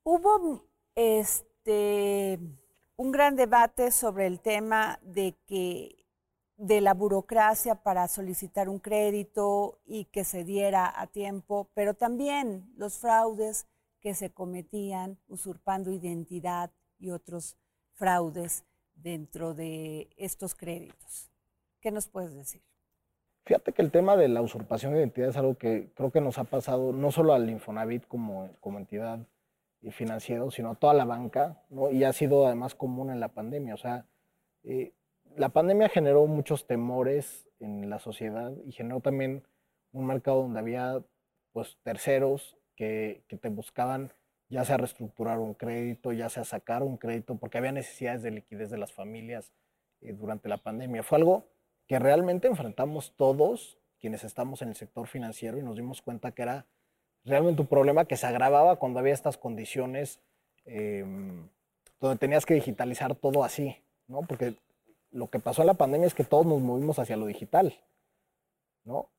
[0.03, 2.39] Hubo este,
[2.97, 6.07] un gran debate sobre el tema de que
[6.59, 12.69] de la burocracia para solicitar un crédito y que se diera a tiempo, pero también
[12.77, 13.67] los fraudes
[14.01, 17.57] que se cometían usurpando identidad y otros
[17.95, 18.65] fraudes
[18.97, 21.31] dentro de estos créditos.
[21.81, 22.61] ¿Qué nos puedes decir?
[23.45, 26.39] Fíjate que el tema de la usurpación de identidad es algo que creo que nos
[26.39, 29.21] ha pasado no solo al Infonavit como, como entidad
[29.93, 31.89] financiera, sino a toda la banca, ¿no?
[31.91, 33.75] y ha sido además común en la pandemia.
[33.75, 34.07] O sea,
[34.65, 34.93] eh,
[35.39, 39.45] la pandemia generó muchos temores en la sociedad y generó también
[39.93, 41.03] un mercado donde había
[41.53, 44.13] pues terceros que, te buscaban
[44.49, 48.71] ya sea reestructurar un crédito, ya sea sacar un crédito, porque había necesidades de liquidez
[48.71, 49.53] de las familias
[50.01, 51.03] eh, durante la pandemia.
[51.03, 51.45] Fue algo
[51.87, 56.43] que realmente enfrentamos todos quienes estamos en el sector financiero y nos dimos cuenta que
[56.43, 56.67] era
[57.25, 60.21] realmente un problema que se agravaba cuando había estas condiciones
[60.65, 61.49] em,
[62.01, 64.23] donde tenías que digitalizar todo así, ¿no?
[64.23, 64.55] Porque
[65.11, 67.75] lo que pasó en la pandemia es que todos nos movimos hacia lo digital,
[68.85, 69.11] ¿no?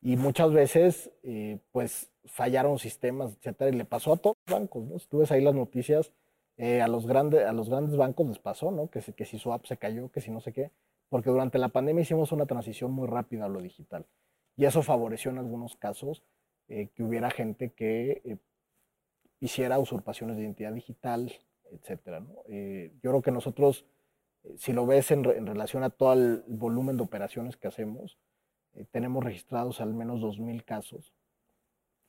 [0.00, 4.84] Y muchas veces, eh, pues, fallaron sistemas, etcétera, y le pasó a todos los bancos,
[4.84, 4.98] ¿no?
[4.98, 6.12] Si tú ves ahí las noticias,
[6.56, 8.88] eh, a, los grandes, a los grandes bancos les pasó, ¿no?
[8.90, 10.70] Que, que si su app se cayó, que si no sé qué,
[11.08, 14.06] porque durante la pandemia hicimos una transición muy rápida a lo digital.
[14.56, 16.22] Y eso favoreció en algunos casos
[16.68, 18.38] eh, que hubiera gente que
[19.40, 21.32] hiciera usurpaciones de identidad digital,
[21.70, 22.34] etcétera, ¿no?
[22.48, 23.84] yo creo que nosotros
[24.56, 28.18] si lo ves en, relación a todo el volumen de operaciones que hacemos,
[28.74, 31.12] eh, tenemos registrados al menos 2.000 casos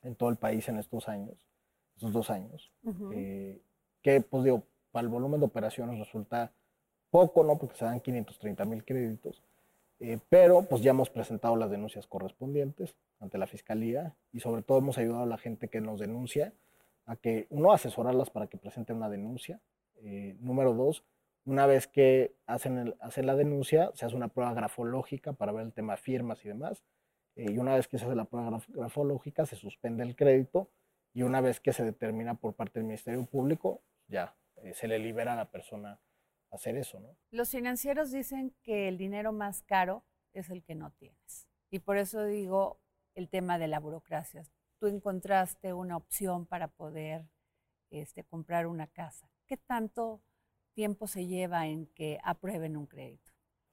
[0.02, 1.36] en todo el país en estos años,
[1.96, 2.72] estos dos años,
[3.12, 3.60] eh,
[4.02, 6.52] que pues digo, para el volumen de operaciones resulta
[7.10, 7.58] poco, ¿no?
[7.58, 9.42] Porque se dan 530 mil créditos,
[9.98, 14.78] eh, pero pues ya hemos presentado las denuncias correspondientes ante la fiscalía y sobre todo
[14.78, 16.54] hemos ayudado a la gente que nos denuncia
[17.06, 19.60] a que, uno, asesorarlas para que presenten una denuncia.
[19.96, 21.04] Eh, número dos,
[21.44, 25.66] una vez que hacen, el, hacen la denuncia, se hace una prueba grafológica para ver
[25.66, 26.84] el tema firmas y demás.
[27.36, 30.70] Eh, y una vez que se hace la prueba graf grafológica, se suspende el crédito.
[31.12, 34.98] Y una vez que se determina por parte del Ministerio Público, ya eh, se le
[34.98, 36.00] libera a la persona
[36.50, 37.00] hacer eso.
[37.00, 37.16] ¿no?
[37.30, 41.48] Los financieros dicen que el dinero más caro es el que no tienes.
[41.70, 42.80] Y por eso digo
[43.14, 44.44] el tema de la burocracia.
[44.78, 47.28] Tú encontraste una opción para poder
[47.90, 49.28] este, comprar una casa.
[49.46, 50.22] ¿Qué tanto
[50.80, 53.30] tiempo se lleva en que aprueben un crédito?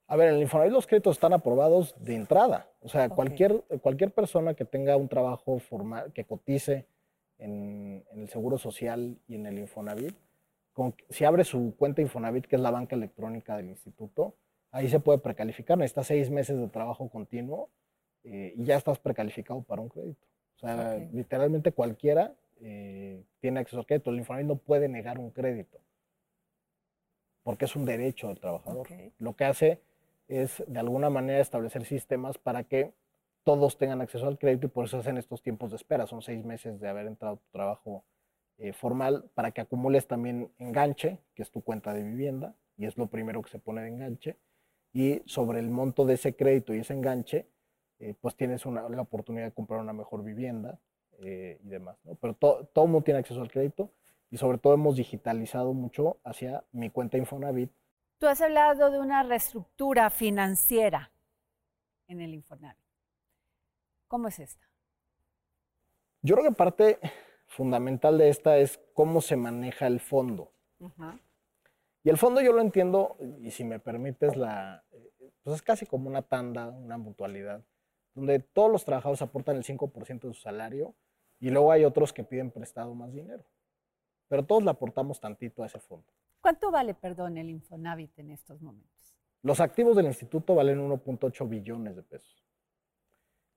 [0.08, 2.70] A ver, en el Infonavit los créditos están aprobados de entrada.
[2.82, 6.86] O sea, cualquier, cualquier persona que tenga un trabajo formal, que cotice
[7.38, 10.18] en, el Seguro Social y en el Infonavit,
[11.10, 14.36] si abre su cuenta Infonavit, que es la banca electrónica del instituto,
[14.72, 15.78] ahí se puede precalificar.
[15.78, 17.70] Necesitas seis meses de trabajo continuo
[18.26, 20.28] eh, y ya estás precalificado para un crédito.
[20.58, 24.10] O sea, literalmente cualquiera eh, tiene acceso al crédito.
[24.10, 25.80] El Infonavit no puede negar un crédito
[27.48, 28.90] porque es un derecho del trabajador.
[29.20, 29.82] Lo que hace
[30.28, 32.92] es, de alguna manera, establecer sistemas para que
[33.46, 36.08] todos tengan acceso al crédito y por eso hacen estos tiempos de espera.
[36.08, 38.04] Son seis meses de haber entrado a tu trabajo
[38.58, 42.98] eh, formal para que acumules también enganche, que es tu cuenta de vivienda, y es
[42.98, 44.36] lo primero que se pone de enganche.
[44.92, 47.48] Y sobre el monto de ese crédito y ese enganche,
[48.00, 50.82] eh, pues tienes una, la oportunidad de comprar una mejor vivienda
[51.20, 51.96] eh, y demás.
[52.20, 53.90] Pero todo el mundo tiene acceso al crédito
[54.30, 57.72] y sobre todo hemos digitalizado mucho hacia mi cuenta Infonavit.
[58.18, 61.12] Tú has hablado de una reestructura financiera
[62.08, 62.78] en el Infonavit.
[64.08, 64.68] ¿Cómo es esta?
[66.22, 67.00] Yo creo que parte
[67.46, 70.52] fundamental de esta es cómo se maneja el fondo.
[72.04, 74.84] Y el fondo yo lo entiendo, y si me permites, la,
[75.44, 77.64] pues es casi como una tanda, una mutualidad,
[78.14, 80.96] donde todos los trabajadores aportan el 5% de su salario
[81.40, 83.46] y luego hay otros que piden prestado más dinero
[84.28, 86.06] pero todos le aportamos tantito a ese fondo.
[86.42, 89.18] ¿Cuánto vale, perdón, el Infonavit en estos momentos?
[89.44, 92.44] Los activos del instituto valen 1.8 billones de pesos.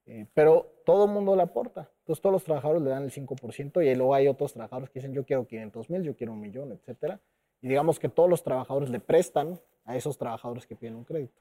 [0.07, 1.91] Eh, pero todo el mundo le aporta.
[2.01, 5.13] Entonces todos los trabajadores le dan el 5% y luego hay otros trabajadores que dicen
[5.13, 7.19] yo quiero 500 mil, yo quiero un millón, etc.
[7.61, 11.41] Y digamos que todos los trabajadores le prestan a esos trabajadores que piden un crédito.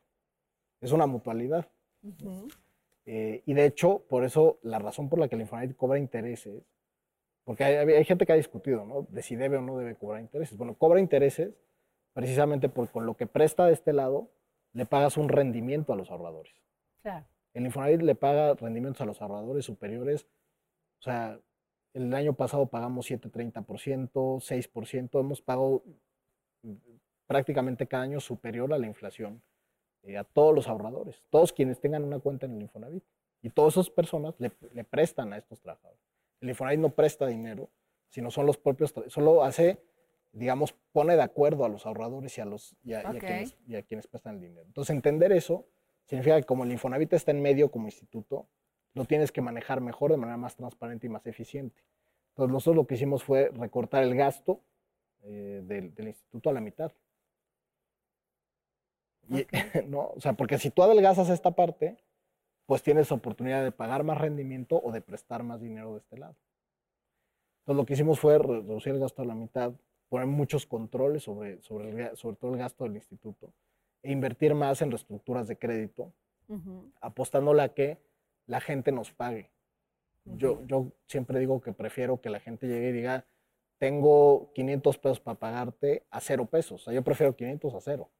[0.82, 1.68] Es una mutualidad.
[3.06, 6.62] Eh, y de hecho, por eso la razón por la que el Infonavit cobra intereses
[7.43, 9.08] porque hay, gente que ha discutido, ¿no?
[9.10, 10.58] De si debe o no debe cobrar intereses.
[10.58, 11.56] Bueno, cobra intereses
[12.13, 14.30] precisamente porque con lo que presta de este lado,
[14.73, 16.54] le pagas un rendimiento a los ahorradores.
[17.02, 17.25] Claro.
[17.54, 20.28] El Infonavit le paga rendimientos a los ahorradores superiores.
[20.99, 21.39] O sea,
[21.93, 25.19] el año pasado pagamos 7,30%, 6%.
[25.19, 25.84] Hemos pagado
[27.25, 29.41] prácticamente cada año superior a la inflación
[30.04, 33.04] eh, a todos los ahorradores, todos quienes tengan una cuenta en el Infonavit.
[33.41, 36.09] Y todas esas personas le prestan a estos trabajadores.
[36.41, 37.69] El Infonavit no presta dinero,
[38.10, 39.82] sino son los propios, solo hace,
[40.32, 43.04] digamos, pone de acuerdo a los ahorradores y a, los, y a,
[43.84, 44.65] quienes, prestan el dinero.
[44.65, 45.65] Entonces, entender eso
[46.06, 48.47] significa que como el Infonavit está en medio como instituto,
[48.93, 51.84] lo tienes que manejar mejor, de manera más transparente y más eficiente.
[52.30, 54.62] Entonces, nosotros lo que hicimos fue recortar el gasto
[55.23, 56.91] eh, del, instituto a la mitad.
[59.88, 60.12] ¿no?
[60.15, 61.97] O sea, porque si tú adelgazas esta parte,
[62.69, 66.36] pues tienes oportunidad de pagar más rendimiento o de prestar más dinero de este lado.
[67.62, 69.73] Entonces lo que hicimos fue reducir el gasto a la mitad,
[70.08, 73.51] poner muchos controles sobre, sobre, sobre todo el gasto del instituto
[74.03, 76.13] e invertir más en reestructuras de crédito,
[77.01, 77.97] apostándole a que
[78.45, 79.49] la gente nos pague.
[80.25, 83.25] yo, yo siempre digo que prefiero que la gente llegue y diga,
[83.79, 86.84] tengo 500 pesos para pagarte a cero pesos.
[86.84, 88.12] O sea, yo prefiero 500 a cero.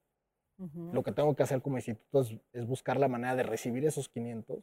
[0.92, 2.20] Lo que tengo que hacer como instituto
[2.52, 4.62] es, buscar la manera de recibir esos 500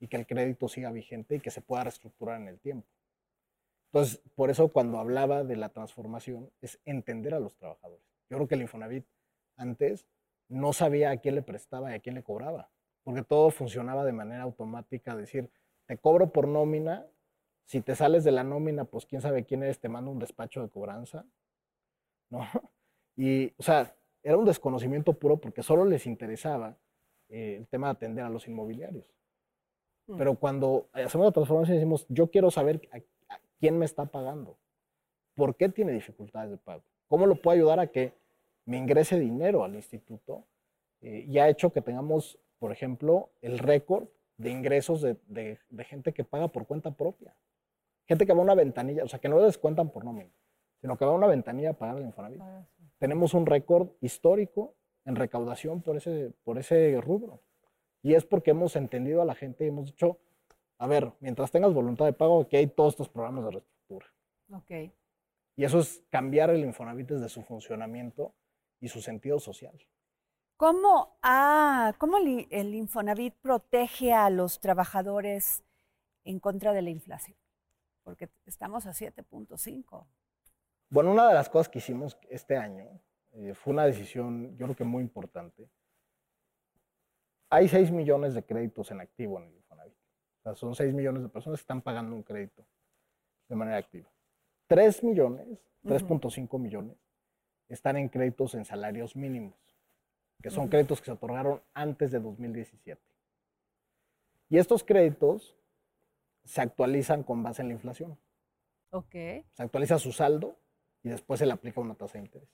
[0.00, 2.88] y que el crédito siga vigente y que se pueda reestructurar en el tiempo.
[3.92, 8.02] Entonces, por eso cuando hablaba de la transformación es entender a los trabajadores.
[8.30, 9.04] Yo creo que el Infonavit
[9.56, 10.06] antes
[10.48, 12.70] no sabía a quién le prestaba y a quién le cobraba,
[13.02, 15.50] porque todo funcionaba de manera automática, decir,
[15.86, 17.06] te cobro por nómina,
[17.66, 20.62] si te sales de la nómina, pues quién sabe quién eres, te mando un despacho
[20.62, 21.26] de cobranza,
[22.30, 22.40] ¿no?
[23.16, 23.94] Y, o sea,
[24.24, 26.76] era un desconocimiento puro porque solo les interesaba
[27.28, 29.06] eh, el tema de atender a los inmobiliarios.
[30.06, 30.16] Mm.
[30.16, 32.98] Pero cuando hacemos la transformación decimos, yo quiero saber a,
[33.60, 34.58] quién me está pagando,
[35.34, 38.14] por qué tiene dificultades de pago, cómo lo puedo ayudar a que
[38.64, 40.44] me ingrese dinero al instituto
[41.02, 44.08] eh, y ha hecho que tengamos, por ejemplo, el récord
[44.38, 47.36] de ingresos de, de, gente que paga por cuenta propia.
[48.06, 50.30] Gente que va a una ventanilla, o sea, que no descuentan por nómina,
[50.80, 52.40] sino que va a una ventanilla a pagar el Infonavit.
[52.40, 52.66] Ah,
[53.04, 54.74] tenemos un récord histórico
[55.04, 57.42] en recaudación por ese, por ese rubro.
[58.02, 60.20] Y es porque hemos entendido a la gente y hemos dicho,
[60.78, 64.06] a ver, mientras tengas voluntad de pago, aquí hay todos estos programas de reestructura.
[64.54, 64.70] Ok.
[65.56, 68.32] Y eso es cambiar el Infonavit desde su funcionamiento
[68.80, 69.78] y su sentido social.
[70.56, 75.62] ¿Cómo, ah, cómo li- el Infonavit protege a los trabajadores
[76.24, 77.36] en contra de la inflación?
[78.02, 80.06] Porque estamos a 7.5.
[80.94, 82.88] Bueno, una de las cosas que hicimos este año
[83.32, 85.68] eh, fue una decisión, yo creo que muy importante.
[87.50, 89.98] Hay 6 millones de créditos en activo en el Infonavit.
[90.38, 92.64] O sea, son 6 millones de personas que están pagando un crédito
[93.48, 94.08] de manera activa.
[94.68, 96.96] 3 millones, 3.5 millones,
[97.68, 99.58] están en créditos en salarios mínimos,
[100.40, 103.02] que son créditos que se otorgaron antes de 2017.
[104.48, 105.56] Y estos créditos
[106.44, 108.16] se actualizan con base en la inflación.
[108.90, 109.10] Ok.
[109.10, 110.56] Se actualiza su saldo
[111.04, 112.48] y después se le aplica una tasa de interés.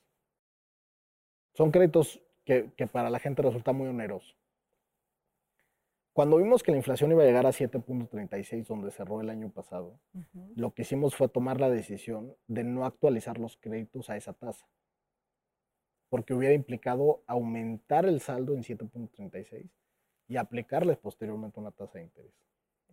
[1.55, 4.35] Son créditos que, que para la gente resulta muy oneroso.
[6.13, 10.01] Cuando vimos que la inflación iba a llegar a 7.36, donde cerró el año pasado,
[10.57, 14.67] lo que hicimos fue tomar la decisión de no actualizar los créditos a esa tasa,
[16.09, 19.71] porque hubiera implicado aumentar el saldo en 7.36
[20.27, 22.35] y aplicarles posteriormente una tasa de interés.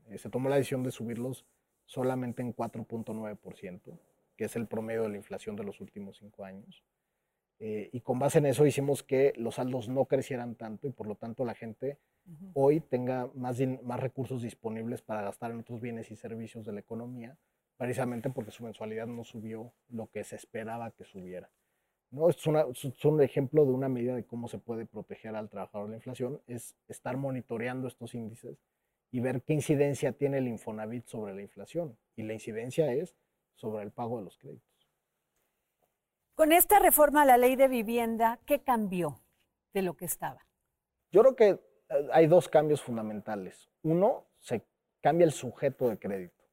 [0.09, 1.45] Eh, se tomó la decisión de subirlos
[1.85, 3.99] solamente en 4.9%,
[4.37, 6.83] que es el promedio de la inflación de los últimos cinco años.
[7.59, 11.07] Eh, y con base en eso hicimos que los saldos no crecieran tanto y por
[11.07, 11.97] lo tanto la gente
[12.53, 16.81] hoy tenga más, más recursos disponibles para gastar en otros bienes y servicios de la
[16.81, 17.35] economía,
[17.77, 21.49] precisamente porque su mensualidad no subió lo que se esperaba que subiera.
[22.11, 22.29] ¿no?
[22.29, 25.87] Es, una- es un ejemplo de una medida de cómo se puede proteger al trabajador
[25.87, 28.57] de la inflación, es estar monitoreando estos índices
[29.11, 31.97] y ver qué incidencia tiene el Infonavit sobre la inflación.
[32.15, 33.15] Y la incidencia es
[33.57, 34.65] sobre el pago de los créditos.
[36.35, 39.21] Con esta reforma a la ley de vivienda, ¿qué cambió
[39.73, 40.45] de lo que estaba?
[41.11, 41.49] Yo creo que
[41.89, 43.69] eh, hay dos cambios fundamentales.
[43.83, 44.65] Uno, se
[45.01, 46.45] cambia el sujeto de crédito.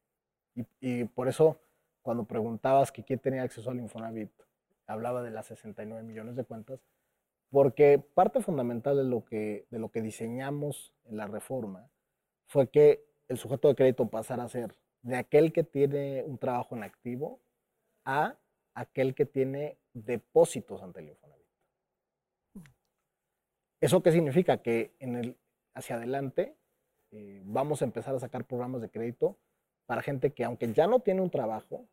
[0.55, 1.61] Y, y por eso,
[2.01, 4.31] cuando preguntabas que quién tenía acceso al Infonavit,
[4.87, 6.79] hablaba de las 69 millones de cuentas,
[7.49, 11.89] porque parte fundamental de lo que, de lo que diseñamos en la reforma
[12.47, 14.75] fue que el sujeto de crédito pasara a ser
[15.05, 17.39] de aquel que tiene un trabajo en activo
[18.05, 18.39] a
[18.73, 21.45] aquel que tiene depósitos ante el Infonavit.
[23.79, 24.63] ¿Eso qué significa?
[24.63, 25.37] Que en el,
[25.75, 26.57] hacia adelante
[27.11, 29.37] eh, vamos a empezar a sacar programas de crédito
[29.85, 31.87] para gente que aunque ya no tiene un trabajo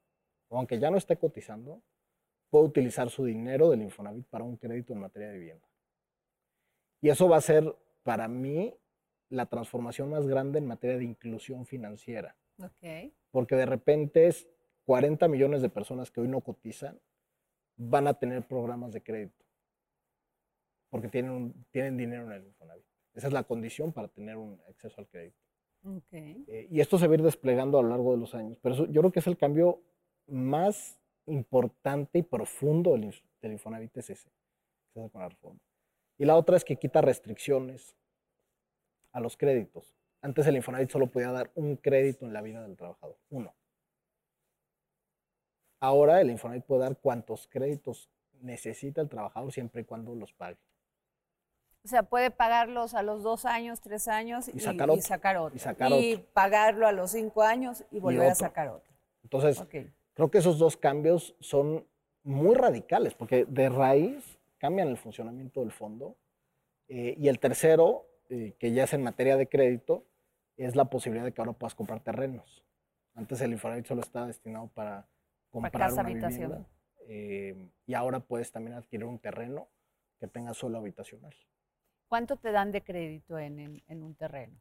[0.49, 1.83] o aunque ya no esté cotizando,
[2.49, 5.69] puede utilizar su dinero del Infonavit para un crédito en materia de vivienda.
[7.03, 8.75] Y eso va a ser para mí
[9.29, 13.13] la transformación más grande en materia de inclusión financiera, Ok.
[13.31, 14.49] porque de repente es
[14.85, 17.01] 40 millones de personas que hoy no cotizan
[17.77, 19.45] van a tener programas de crédito
[20.91, 22.85] porque tienen, un- tienen dinero en el Infonavit.
[23.15, 25.37] Esa es la condición para tener un acceso al crédito.
[25.85, 26.13] Ok.
[26.13, 28.59] Eh, y esto se va a ir desplegando a lo largo de los años.
[28.63, 29.83] Pero eso- yo creo que es el cambio
[30.27, 34.31] más importante y profundo del, del Infonavit es ese,
[34.93, 35.61] con la reforma.
[36.19, 37.97] Y la otra es que quita restricciones
[39.13, 39.95] a los créditos.
[40.23, 43.53] Antes el Infonavit solo podía dar un crédito en la vida del trabajador, uno.
[45.81, 48.09] Ahora el Infonavit puede dar cuantos créditos
[48.41, 50.59] necesita el trabajador siempre y cuando los pague.
[51.85, 55.03] O sea, puede pagarlos a los dos años, tres años y, Y sacar y otro,
[55.03, 55.57] sacar otro.
[55.57, 56.27] y sacar Y otro.
[56.33, 58.93] pagarlo a los cinco años y volver a sacar otro.
[59.25, 59.75] Entonces, Ok.
[60.15, 61.87] Creo que esos dos cambios son
[62.23, 66.17] muy radicales, porque de raíz cambian el funcionamiento del fondo.
[66.89, 70.05] Eh, y el tercero, eh, que ya es en materia de crédito,
[70.57, 72.65] es la posibilidad de que ahora puedas comprar terrenos.
[73.15, 75.07] Antes el Infonavit solo estaba destinado para
[75.51, 76.51] comprar casa, una habitación.
[76.51, 76.69] vivienda.
[77.09, 79.69] eh, y ahora puedes también adquirir un terreno
[80.21, 81.35] que tenga suelo habitacional.
[82.09, 84.57] ¿Cuánto te dan de crédito en, en- en un terreno?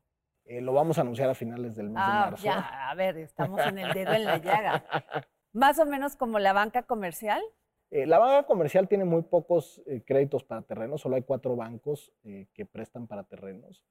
[0.45, 2.43] Eh, lo vamos a anunciar a finales del mes de Ah, marzo.
[2.43, 4.83] ya, a ver, estamos en el dedo en la llaga.
[5.53, 7.41] Más o menos como la banca comercial.
[7.91, 12.13] Eh, la banca comercial tiene muy pocos eh, créditos para terrenos, solo hay cuatro bancos
[12.23, 13.85] eh, que prestan para terrenos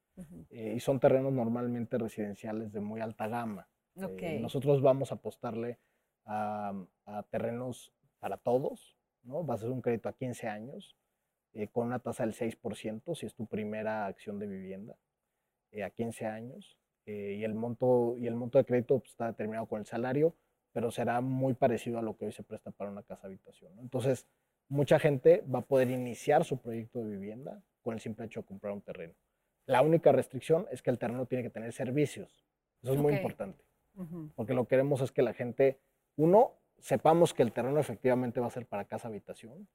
[0.50, 3.68] y son terrenos normalmente residenciales de muy alta gama.
[3.94, 5.78] Nosotros vamos a apostarle
[6.26, 6.74] a,
[7.06, 9.46] a terrenos para todos, ¿no?
[9.46, 10.94] Va a ser un crédito a 15 años
[11.72, 14.94] con una tasa del 6% si es tu primera acción de vivienda
[15.82, 16.76] a 15 años
[17.06, 20.34] y, el monto, y el monto de crédito pues, está determinado con el salario,
[20.72, 23.74] pero será muy parecido a lo que hoy se presta para una casa habitación.
[23.76, 23.82] ¿no?
[23.82, 24.26] Entonces,
[24.68, 28.46] mucha gente va a poder iniciar su proyecto de vivienda con el simple hecho de
[28.46, 29.14] comprar un terreno.
[29.66, 32.44] La única restricción es que el terreno tiene que tener servicios.
[32.82, 33.62] Eso es muy importante,
[34.34, 35.78] porque lo que queremos es que la gente,
[36.16, 39.68] uno, sepamos que el terreno efectivamente va a ser para casa habitación,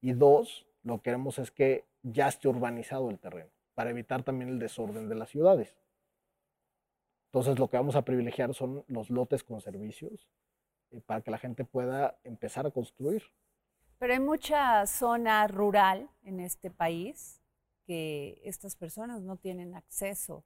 [0.00, 4.50] y dos, lo que queremos es que ya esté urbanizado el terreno, para evitar también
[4.50, 5.76] el desorden de las ciudades.
[7.32, 10.28] Entonces lo que vamos a privilegiar son los lotes con servicios
[10.90, 13.22] eh, para que la gente pueda empezar a construir.
[13.98, 17.40] Pero hay mucha zona rural en este país
[17.86, 20.44] que estas personas no tienen acceso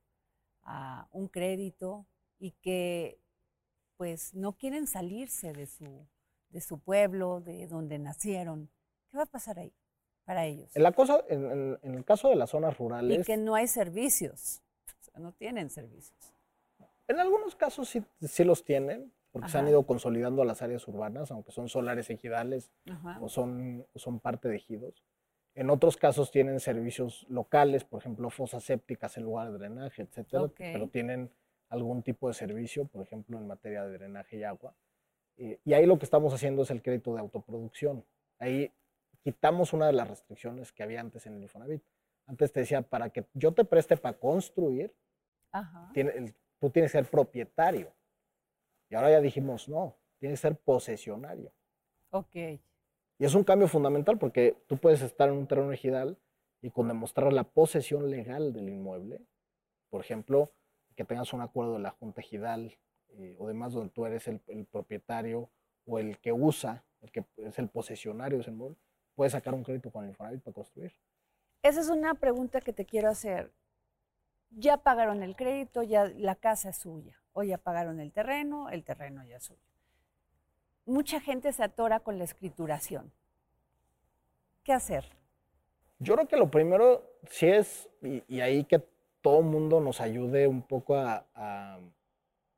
[0.63, 2.07] a un crédito
[2.39, 3.19] y que
[3.97, 6.07] pues no quieren salirse de su,
[6.51, 8.71] de su pueblo, de donde nacieron.
[9.09, 9.73] ¿Qué va a pasar ahí
[10.25, 10.75] para ellos?
[10.77, 13.55] En, la cosa, en, en- en el caso de las zonas Y rurales, que no
[13.55, 16.34] hay servicios, o sea, no tienen servicios.
[17.09, 19.71] En algunos casos sí, sí los tienen, porque se han Ajá.
[19.73, 23.19] ido consolidando a las áreas urbanas, aunque son solares ejidales Ajá.
[23.21, 25.03] o son, son parte de ejidos.
[25.57, 30.43] En otros casos tienen servicios locales, por ejemplo, fosas sépticas en lugar de drenaje, etcétera,
[30.45, 30.55] Ok.
[30.57, 31.31] pero tienen
[31.69, 34.75] algún tipo de servicio, por ejemplo, en materia de drenaje y agua.
[35.37, 38.05] Eh, y ahí lo que estamos haciendo es el crédito de autoproducción.
[38.39, 38.73] Ahí
[39.23, 41.83] quitamos una de las restricciones que había antes en el Infonavit.
[42.27, 44.95] Antes te decía, para que yo te preste para construir,
[45.51, 45.91] Ajá.
[45.93, 47.93] tiene- el- tú tienes que ser propietario.
[48.89, 51.53] Y ahora ya dijimos, no, tienes que ser posesionario.
[52.11, 52.35] Ok.
[52.37, 56.19] Y es un cambio fundamental porque tú puedes estar en un terreno ejidal
[56.61, 59.21] y con demostrar la posesión legal del inmueble,
[59.91, 60.53] por ejemplo,
[60.97, 62.77] que tengas un acuerdo de la Junta Ejidal
[63.11, 65.51] eh, o demás donde tú eres el, el propietario
[65.87, 68.79] o el que usa, el que es el posesionario de ese inmueble,
[69.15, 70.93] puedes sacar un crédito con el Infonavit para construir.
[71.63, 73.53] Esa es una pregunta que te quiero hacer.
[74.51, 78.85] Ya pagaron el crédito, ya la casa es suya, o ya pagaron el terreno, el
[78.85, 79.61] terreno ya es suyo.
[80.87, 83.13] Mucha gente se atora con la escrituración.
[84.63, 85.05] ¿Qué hacer?
[85.99, 88.83] Yo creo que lo primero sí es, y, y ahí que
[89.23, 91.81] todo mundo nos ayude un poco a, a-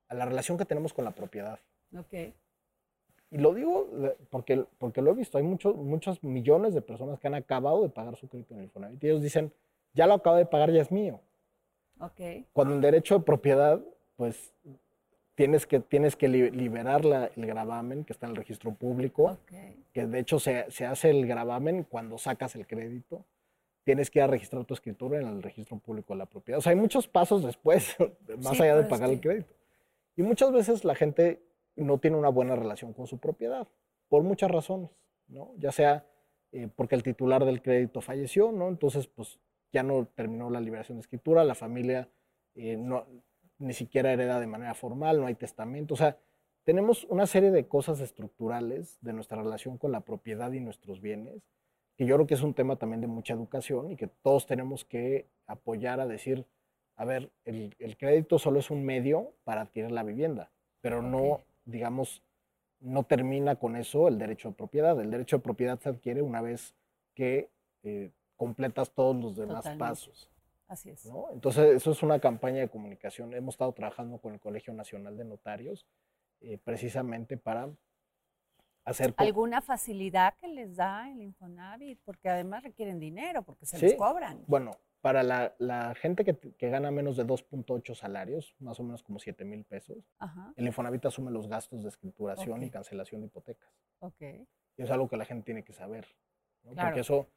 [0.09, 1.59] a la relación que tenemos con la propiedad.
[1.97, 2.13] Ok.
[3.31, 3.89] Y lo digo
[4.31, 5.37] porque, porque lo he visto.
[5.39, 8.65] Hay muchos, muchos millones de personas que han acabado de pagar su crédito en el
[8.67, 9.03] Infonavit.
[9.03, 9.53] Y ellos dicen,
[9.95, 11.21] ya lo acabo de pagar, ya es mío.
[12.01, 12.21] Ok.
[12.53, 13.81] Cuando el derecho de propiedad,
[14.17, 14.53] pues
[15.35, 19.37] tienes que, tienes que li- liberar la- el gravamen que está en el registro público,
[19.93, 23.25] que de hecho se, se hace el gravamen cuando sacas el crédito.
[23.85, 26.59] Tienes que ir a registrar tu escritura en el registro público de la propiedad.
[26.59, 27.97] O sea, hay muchos pasos después,
[28.43, 29.53] más Sí, allá de pero pagar el crédito.
[30.17, 31.43] Y muchas veces la gente
[31.77, 33.69] no tiene una buena relación con su propiedad,
[34.09, 34.91] por muchas razones,
[35.29, 35.53] ¿no?
[35.59, 36.05] Ya sea
[36.53, 38.69] eh, porque el titular del crédito falleció, ¿no?
[38.69, 39.39] Entonces, pues
[39.73, 42.09] ya no terminó la liberación de escritura, la familia
[42.55, 43.07] eh, no,
[43.59, 46.19] ni siquiera hereda de manera formal, no hay testamento, o sea,
[46.65, 51.43] tenemos una serie de cosas estructurales de nuestra relación con la propiedad y nuestros bienes,
[51.97, 54.85] que yo creo que es un tema también de mucha educación y que todos tenemos
[54.85, 56.45] que apoyar a decir,
[56.97, 60.51] a ver, el, el crédito solo es un medio para adquirir la vivienda,
[60.81, 62.23] pero no, digamos,
[62.81, 65.01] no termina con eso el derecho de propiedad.
[65.01, 66.75] El derecho de propiedad se adquiere una vez
[67.15, 67.49] que
[67.83, 69.85] eh, completas todos los demás Totalmente.
[69.85, 70.31] pasos.
[70.69, 71.07] Así es.
[71.07, 71.29] ¿no?
[71.33, 73.35] Entonces, eso es una campaña de comunicación.
[73.35, 75.87] Hemos estado trabajando con el Colegio Nacional de Notarios
[76.41, 77.71] eh, precisamente para
[78.85, 79.15] hacer...
[79.17, 82.01] ¿Alguna facilidad que les da el Infonavit?
[82.05, 84.43] Porque además requieren dinero, porque se les cobran.
[84.47, 89.05] Bueno, para la, la gente que, que gana menos de 2.8 salarios, más o menos
[89.05, 90.53] como 7 mil pesos, Ajá.
[90.57, 93.71] el Infonavit asume los gastos de escrituración y cancelación de hipotecas.
[94.01, 94.21] Ok.
[94.77, 96.07] Y es algo que la gente tiene que saber,
[96.65, 96.73] ¿no?
[96.73, 96.89] Claro.
[96.89, 97.29] porque eso,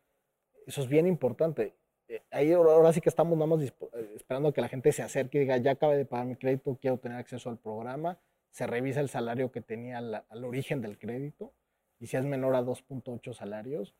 [0.67, 1.75] eso es bien importante.
[2.07, 3.73] Eh, ahí ahora sí que estamos nada más eh,
[4.15, 6.77] esperando a que la gente se acerque y diga, ya acabé de pagar mi crédito,
[6.81, 8.19] quiero tener acceso al programa,
[8.51, 11.53] se revisa el salario que tenía al, al origen del crédito,
[11.99, 13.93] y si es menor a 2.8 salarios,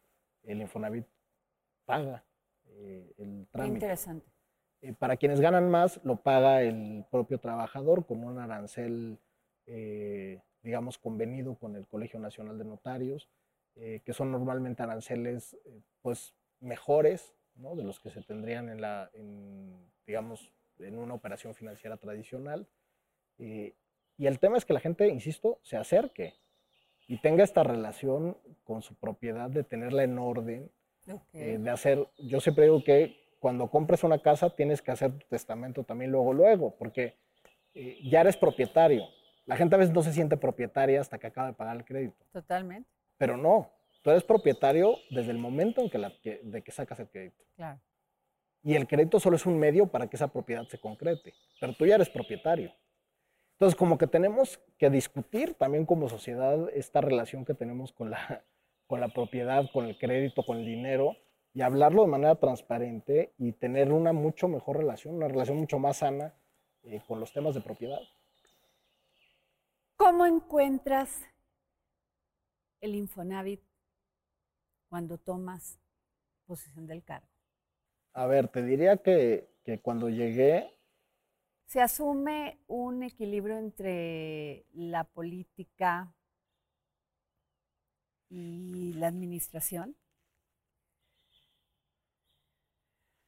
[0.43, 1.05] el Infonavit
[1.85, 2.23] paga
[2.65, 3.75] eh, el Qué trámite.
[3.75, 4.25] interesante.
[4.81, 9.19] Eh, para quienes ganan más, lo paga el propio trabajador con un arancel,
[9.65, 13.29] eh, digamos, convenido con el Colegio Nacional de Notarios,
[13.75, 15.55] que son normalmente aranceles,
[16.01, 17.75] pues, mejores, ¿no?
[17.75, 22.67] De los que se tendrían en la, en, digamos, en una operación financiera tradicional.
[23.37, 23.75] Eh,
[24.17, 26.35] y el tema es que la gente, insisto, se acerque
[27.07, 30.71] y tenga esta relación con su propiedad de tenerla en orden,
[31.11, 31.21] Ok.
[31.33, 35.25] eh, de hacer, yo siempre digo que cuando compres una casa tienes que hacer tu
[35.27, 37.15] testamento también luego, luego, porque
[37.73, 39.05] eh, ya eres propietario.
[39.45, 42.23] La gente a veces no se siente propietaria hasta que acaba de pagar el crédito,
[42.31, 42.87] Totalmente.
[43.17, 43.71] pero no,
[44.01, 47.43] tú eres propietario desde el momento en que, la- que- de que sacas el crédito.
[47.55, 47.79] Claro.
[48.63, 51.85] Y el crédito solo es un medio para que esa propiedad se concrete, pero tú
[51.85, 52.73] ya eres propietario.
[53.53, 58.43] Entonces, como que tenemos que discutir también como sociedad esta relación que tenemos con la,
[58.87, 61.15] con la propiedad, con el crédito, con el dinero,
[61.53, 65.97] y hablarlo de manera transparente y tener una mucho mejor relación, una relación mucho más
[65.97, 66.33] sana
[66.83, 67.99] eh, con los temas de propiedad.
[69.95, 71.21] ¿Cómo encuentras
[72.81, 73.61] el Infonavit
[74.89, 75.79] cuando tomas
[76.47, 77.27] posesión del cargo?
[78.13, 80.69] A ver, te diría que, que cuando llegué,
[81.67, 86.13] ¿Se asume un equilibrio entre la política
[88.29, 89.95] y la administración?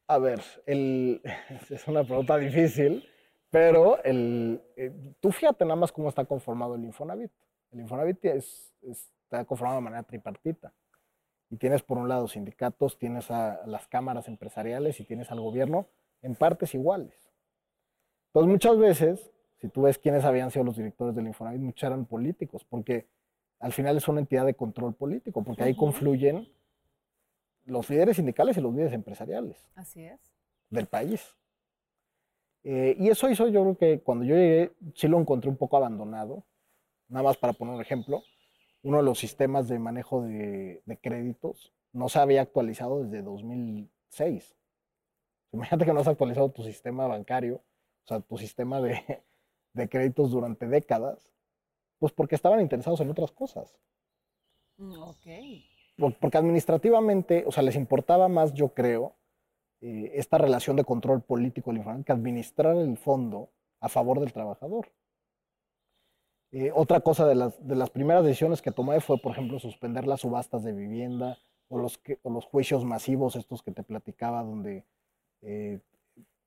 [0.07, 1.21] a ver, el,
[1.69, 3.07] es una pregunta difícil,
[3.49, 7.31] pero el, eh, tú fíjate nada más cómo está conformado el Infonavit.
[7.71, 10.73] El Infonavit es- está conformado de manera tripartita.
[11.51, 15.85] Y tienes por un lado sindicatos, tienes a las cámaras empresariales y tienes al gobierno
[16.23, 17.13] en partes iguales.
[18.27, 22.05] Entonces muchas veces, si tú ves quiénes habían sido los directores del Infonavit, muchos eran
[22.05, 23.05] políticos, porque
[23.59, 26.47] al final es una entidad de control político, porque ahí confluyen
[27.65, 30.19] los líderes sindicales y los líderes empresariales Así es.
[30.69, 31.35] del país.
[32.63, 35.77] Eh, y eso hizo, yo creo que cuando yo llegué, sí lo encontré un poco
[35.77, 36.43] abandonado.
[37.09, 38.23] Nada más para poner un ejemplo,
[38.83, 44.55] uno de los sistemas de manejo de, de créditos no se había actualizado desde 2006.
[45.53, 48.99] Imagínate que no has actualizado tu sistema bancario, o sea, tu sistema de,
[49.73, 51.31] de créditos durante décadas,
[51.99, 53.77] pues porque estaban interesados en otras cosas.
[54.77, 55.27] Mm, Ok.
[55.97, 59.15] Por- Porque administrativamente, o sea, les importaba más, yo creo,
[59.81, 63.51] eh, esta relación de control político del que administrar el fondo
[63.81, 64.91] a favor del trabajador.
[66.51, 70.05] Eh, otra cosa de las, de las primeras decisiones que tomé fue, por ejemplo, suspender
[70.05, 71.37] las subastas de vivienda
[71.69, 74.85] o los, o los juicios masivos, estos que te platicaba, donde
[75.41, 75.79] eh,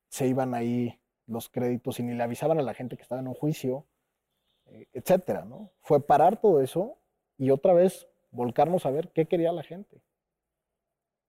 [0.09, 3.27] se iban ahí los créditos y ni le avisaban a la gente que estaba en
[3.27, 3.87] un juicio,
[4.67, 5.71] eh, etcétera, ¿no?
[5.81, 6.99] Fue parar todo eso
[7.37, 10.03] y otra vez volcarnos a ver qué quería la gente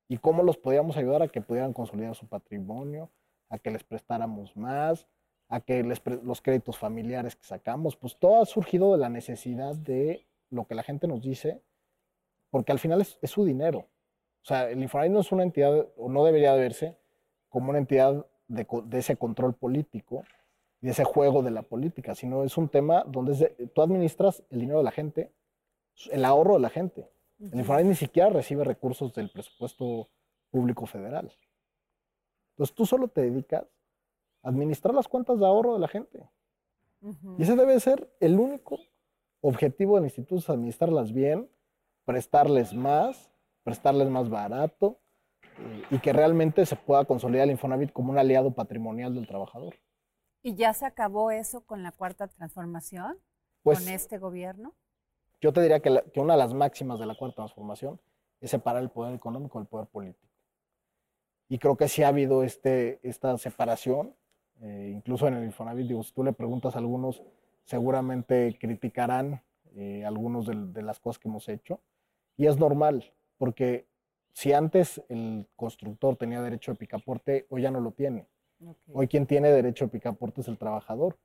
[0.08, 3.10] y cómo los podíamos ayudar a que pudieran consolidar su patrimonio,
[3.48, 5.08] a que les prestáramos más,
[5.48, 9.74] a que les los créditos familiares que sacamos, pues todo ha surgido de la necesidad
[9.76, 11.62] de lo que la gente nos dice,
[12.50, 13.86] porque al final es, es su dinero.
[14.42, 16.96] O sea, el Infonavit no es una entidad, o no debería de verse
[17.48, 20.24] como una entidad de, ese control político
[20.80, 24.42] y de ese juego de la política, sino es un tema donde de- tú administras
[24.50, 25.32] el dinero de la gente,
[26.10, 27.08] el ahorro de la gente.
[27.40, 30.08] El Infonavit ni siquiera recibe recursos del presupuesto
[30.50, 31.32] público federal.
[32.50, 33.64] Entonces tú solo te dedicas
[34.46, 36.28] administrar las cuentas de ahorro de la gente.
[37.38, 38.78] Y ese debe ser el único
[39.40, 41.48] objetivo del instituto, es administrarlas bien,
[42.04, 43.30] prestarles más,
[43.62, 44.98] prestarles más barato
[45.58, 49.74] eh, y que realmente se pueda consolidar el Infonavit como un aliado patrimonial del trabajador.
[50.42, 53.18] ¿Y ya se acabó eso con la cuarta transformación?
[53.62, 54.74] Pues ¿Con este gobierno?
[55.40, 58.00] yo te diría que, la- que una de las máximas de la cuarta transformación
[58.40, 60.26] es separar el poder económico del poder político.
[61.48, 64.14] Y creo que sí ha habido este, esta separación,
[64.62, 67.22] eh, incluso en el Infonavit, digo, si tú le preguntas a algunos,
[67.64, 69.42] seguramente criticarán
[69.74, 71.80] eh, algunos de, las cosas que hemos hecho.
[72.36, 73.86] Y es normal, porque
[74.32, 78.26] si antes el constructor tenía derecho de picaporte, hoy ya no lo tiene.
[78.92, 81.16] Hoy quien tiene derecho de picaporte es el trabajador.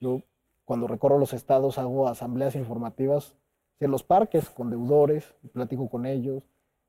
[0.00, 0.22] Yo
[0.64, 3.34] cuando recorro los estados hago asambleas informativas
[3.80, 6.42] en los parques con deudores, y platico con ellos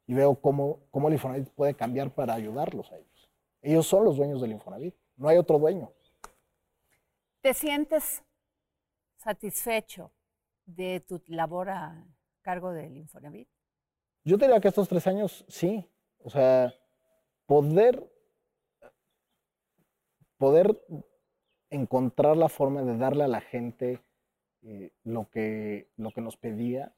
[0.07, 3.29] y veo cómo, cómo el Infonavit puede cambiar para ayudarlos a ellos.
[3.61, 5.91] Ellos son los dueños del Infonavit, no hay otro dueño.
[7.41, 8.23] ¿Te sientes
[9.17, 10.11] satisfecho
[10.65, 12.05] de tu labor a
[12.41, 13.49] cargo del Infonavit?
[14.23, 15.89] Yo diría que estos tres años sí,
[16.23, 16.73] o sea,
[17.45, 18.11] poder,
[20.37, 20.81] poder
[21.69, 24.01] encontrar la forma de darle a la gente
[24.63, 26.93] eh, lo, que, lo que nos pedía,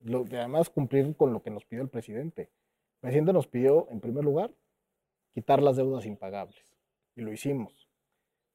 [0.00, 2.42] lo además cumplir con lo que nos pidió el presidente.
[2.42, 4.50] El presidente nos pidió, en primer lugar,
[5.32, 6.69] quitar las deudas impagables,
[7.14, 7.88] y lo hicimos.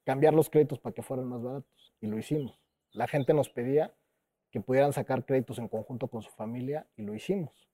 [0.03, 2.59] Cambiar los créditos para que fueran más baratos, y lo hicimos.
[2.91, 3.93] La gente nos pedía
[4.51, 7.69] que pudieran sacar créditos en conjunto con su familia, y lo hicimos.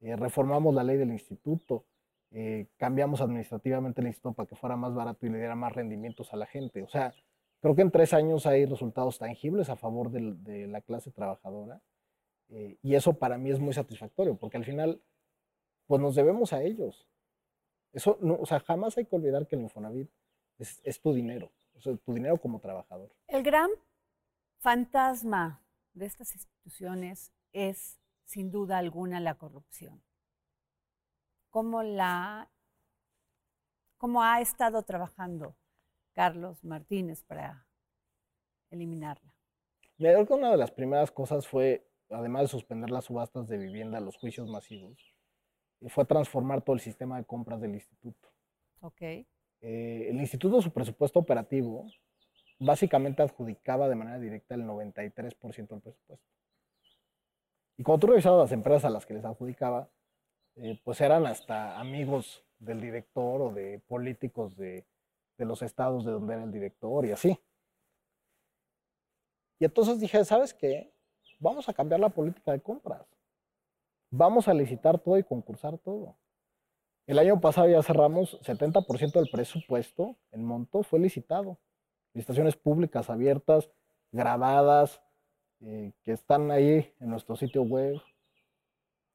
[0.00, 1.84] Eh, reformamos la ley del instituto,
[2.30, 6.32] eh, cambiamos administrativamente el instituto para que fuera más barato y le diera más rendimientos
[6.32, 6.82] a la gente.
[6.82, 7.14] O sea,
[7.60, 11.80] creo que en tres años hay resultados tangibles a favor de la clase trabajadora
[12.48, 15.00] eh, y eso para mí es muy satisfactorio porque al final,
[15.86, 17.08] pues nos debemos a ellos.
[17.96, 20.10] Eso, no, o sea, jamás hay que olvidar que el Infonavit
[20.58, 23.10] es, es tu dinero, o sea, tu dinero como trabajador.
[23.26, 23.70] El gran
[24.58, 25.62] fantasma
[25.94, 30.02] de estas instituciones es, sin duda alguna, la corrupción.
[31.48, 32.50] ¿Cómo, la,
[33.96, 35.56] cómo ha estado trabajando
[36.12, 37.66] Carlos Martínez para
[38.68, 39.32] eliminarla?
[39.96, 43.56] Mira, creo que una de las primeras cosas fue, además de suspender las subastas de
[43.56, 45.15] vivienda, los juicios masivos,
[45.80, 48.28] y fue transformar todo el sistema de compras del instituto.
[48.80, 49.02] ¿Ok?
[49.02, 49.26] Eh,
[49.60, 51.86] el instituto, su presupuesto operativo,
[52.58, 56.18] básicamente adjudicaba de manera directa el 93% del presupuesto.
[57.76, 59.90] Y cuando tú revisabas las empresas a las que les adjudicaba,
[60.56, 64.86] eh, pues eran hasta amigos del director o de políticos de,
[65.36, 67.38] de los estados de donde era el director y así.
[69.58, 70.92] Y entonces dije, ¿sabes qué?
[71.38, 73.06] Vamos a cambiar la política de compras.
[74.10, 76.16] Vamos a licitar todo y concursar todo.
[77.06, 81.58] El año pasado ya cerramos 70% del presupuesto, el monto fue licitado.
[82.14, 83.70] Licitaciones públicas abiertas,
[84.10, 85.00] grabadas,
[85.60, 88.00] eh, que están ahí en nuestro sitio web.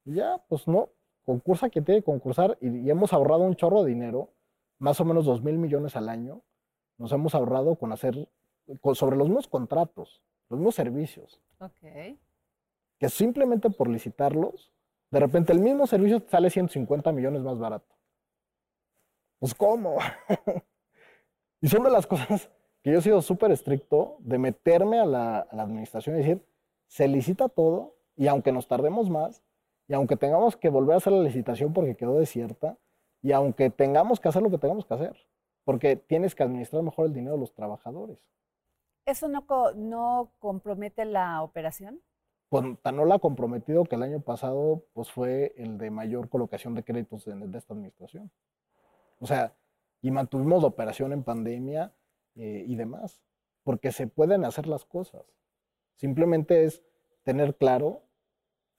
[0.06, 0.90] Y ya, pues no,
[1.26, 4.30] concursa quien tiene que concursar y, y hemos ahorrado un chorro de dinero,
[4.80, 6.42] más o menos 2 mil millones al año.
[6.98, 8.30] Nos hemos ahorrado con hacer,
[8.82, 12.18] con- sobre los mismos contratos, los mismos servicios Ok.
[13.00, 14.72] que simplemente por licitarlos,
[15.12, 17.96] de repente el mismo servicio sale 150 millones más barato.
[19.40, 19.98] Pues ¿cómo?
[21.62, 22.50] y son de las cosas
[22.82, 26.46] que yo he sido súper estricto de meterme a la, administración y decir,
[26.88, 29.44] se licita todo y aunque nos tardemos más,
[29.88, 32.78] y aunque tengamos que volver a hacer la licitación porque quedó desierta,
[33.22, 35.16] y aunque tengamos que hacer lo que tengamos que hacer,
[35.64, 38.20] porque tienes que administrar mejor el dinero de los trabajadores.
[39.06, 39.46] ¿Eso no,
[39.76, 42.02] no compromete la operación?
[42.52, 46.28] Pues tan no la ha comprometido que el año pasado pues fue el de mayor
[46.28, 48.30] colocación de créditos de esta administración.
[49.22, 49.56] O sea,
[50.02, 51.94] y mantuvimos la operación en pandemia
[52.36, 53.22] eh, y demás,
[53.64, 55.24] porque se pueden hacer las cosas.
[55.96, 56.84] Simplemente es
[57.24, 58.04] tener claro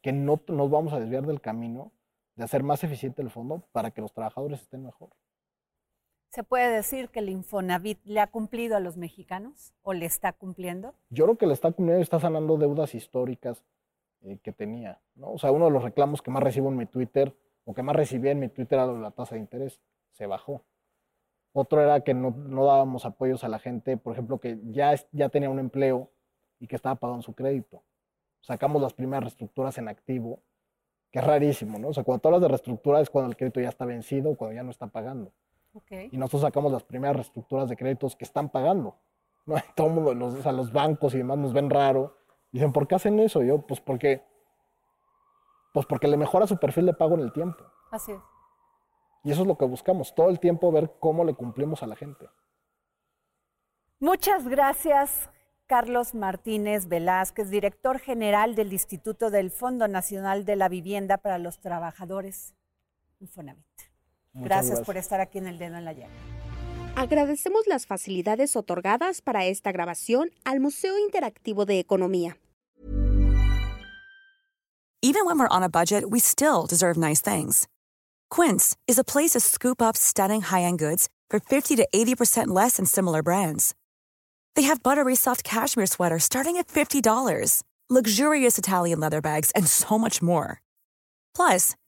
[0.03, 1.93] que no nos vamos a desviar del camino
[2.37, 5.09] de hacer más eficiente el fondo para que los trabajadores estén mejor.
[6.33, 10.33] ¿Se puede decir que el Infonavit le ha cumplido a los mexicanos o le está
[10.33, 10.95] cumpliendo?
[11.11, 13.63] yo creo que le está cumpliendo y está sanando deudas históricas
[14.23, 14.99] eh, que tenía.
[15.15, 15.33] ¿no?
[15.33, 17.95] O sea, uno de los reclamos que más recibo en mi Twitter, o que más
[17.95, 19.79] recibía en mi Twitter era la tasa de interés,
[20.13, 20.65] se bajó.
[21.53, 25.29] Otro era que no, no dábamos apoyos a la gente, por ejemplo, que ya, ya
[25.29, 26.11] tenía un empleo
[26.59, 27.83] y que estaba pagando su crédito.
[28.41, 30.41] Sacamos las primeras reestructuras en activo,
[31.11, 31.89] que es rarísimo, ¿no?
[31.89, 34.55] O sea, cuando tú hablas de reestructura es cuando el crédito ya está vencido, cuando
[34.55, 35.31] ya no está pagando
[36.11, 38.97] Y nosotros sacamos las primeras reestructuras de créditos que están pagando.
[39.47, 39.57] ¿no?
[39.77, 42.17] Todo el mundo, los, o sea, los bancos y demás nos ven raro.
[42.51, 43.43] Dicen, ¿por qué hacen eso?
[43.43, 44.23] Y yo, pues porque,
[45.73, 47.65] pues porque le mejora su perfil de pago en el tiempo.
[47.91, 48.21] Así es.
[49.25, 51.95] Y eso es lo que buscamos, todo el tiempo ver cómo le cumplimos a la
[51.95, 52.29] gente.
[54.01, 55.31] Muchas gracias,
[55.69, 61.61] Carlos Martínez Velázquez, director general del Instituto del Fondo Nacional de la Vivienda para los
[61.61, 62.57] Trabajadores
[63.21, 63.92] Infonavit.
[64.35, 66.13] Muchas Gracias, por estar aquí en el dedo en la llaga.
[66.97, 72.37] Agradecemos las facilidades otorgadas para esta grabación al Museo Interactivo de Economía.
[75.05, 77.67] Even when we're on a budget, we still deserve nice things.
[78.31, 82.77] Quince is a place to scoop up stunning high-end goods for 50 to 80% less
[82.77, 83.75] than similar brands.
[84.55, 89.99] They have buttery soft cashmere sweaters starting at $50, luxurious Italian leather bags, and so
[89.99, 90.61] much more.
[91.35, 91.75] Plus,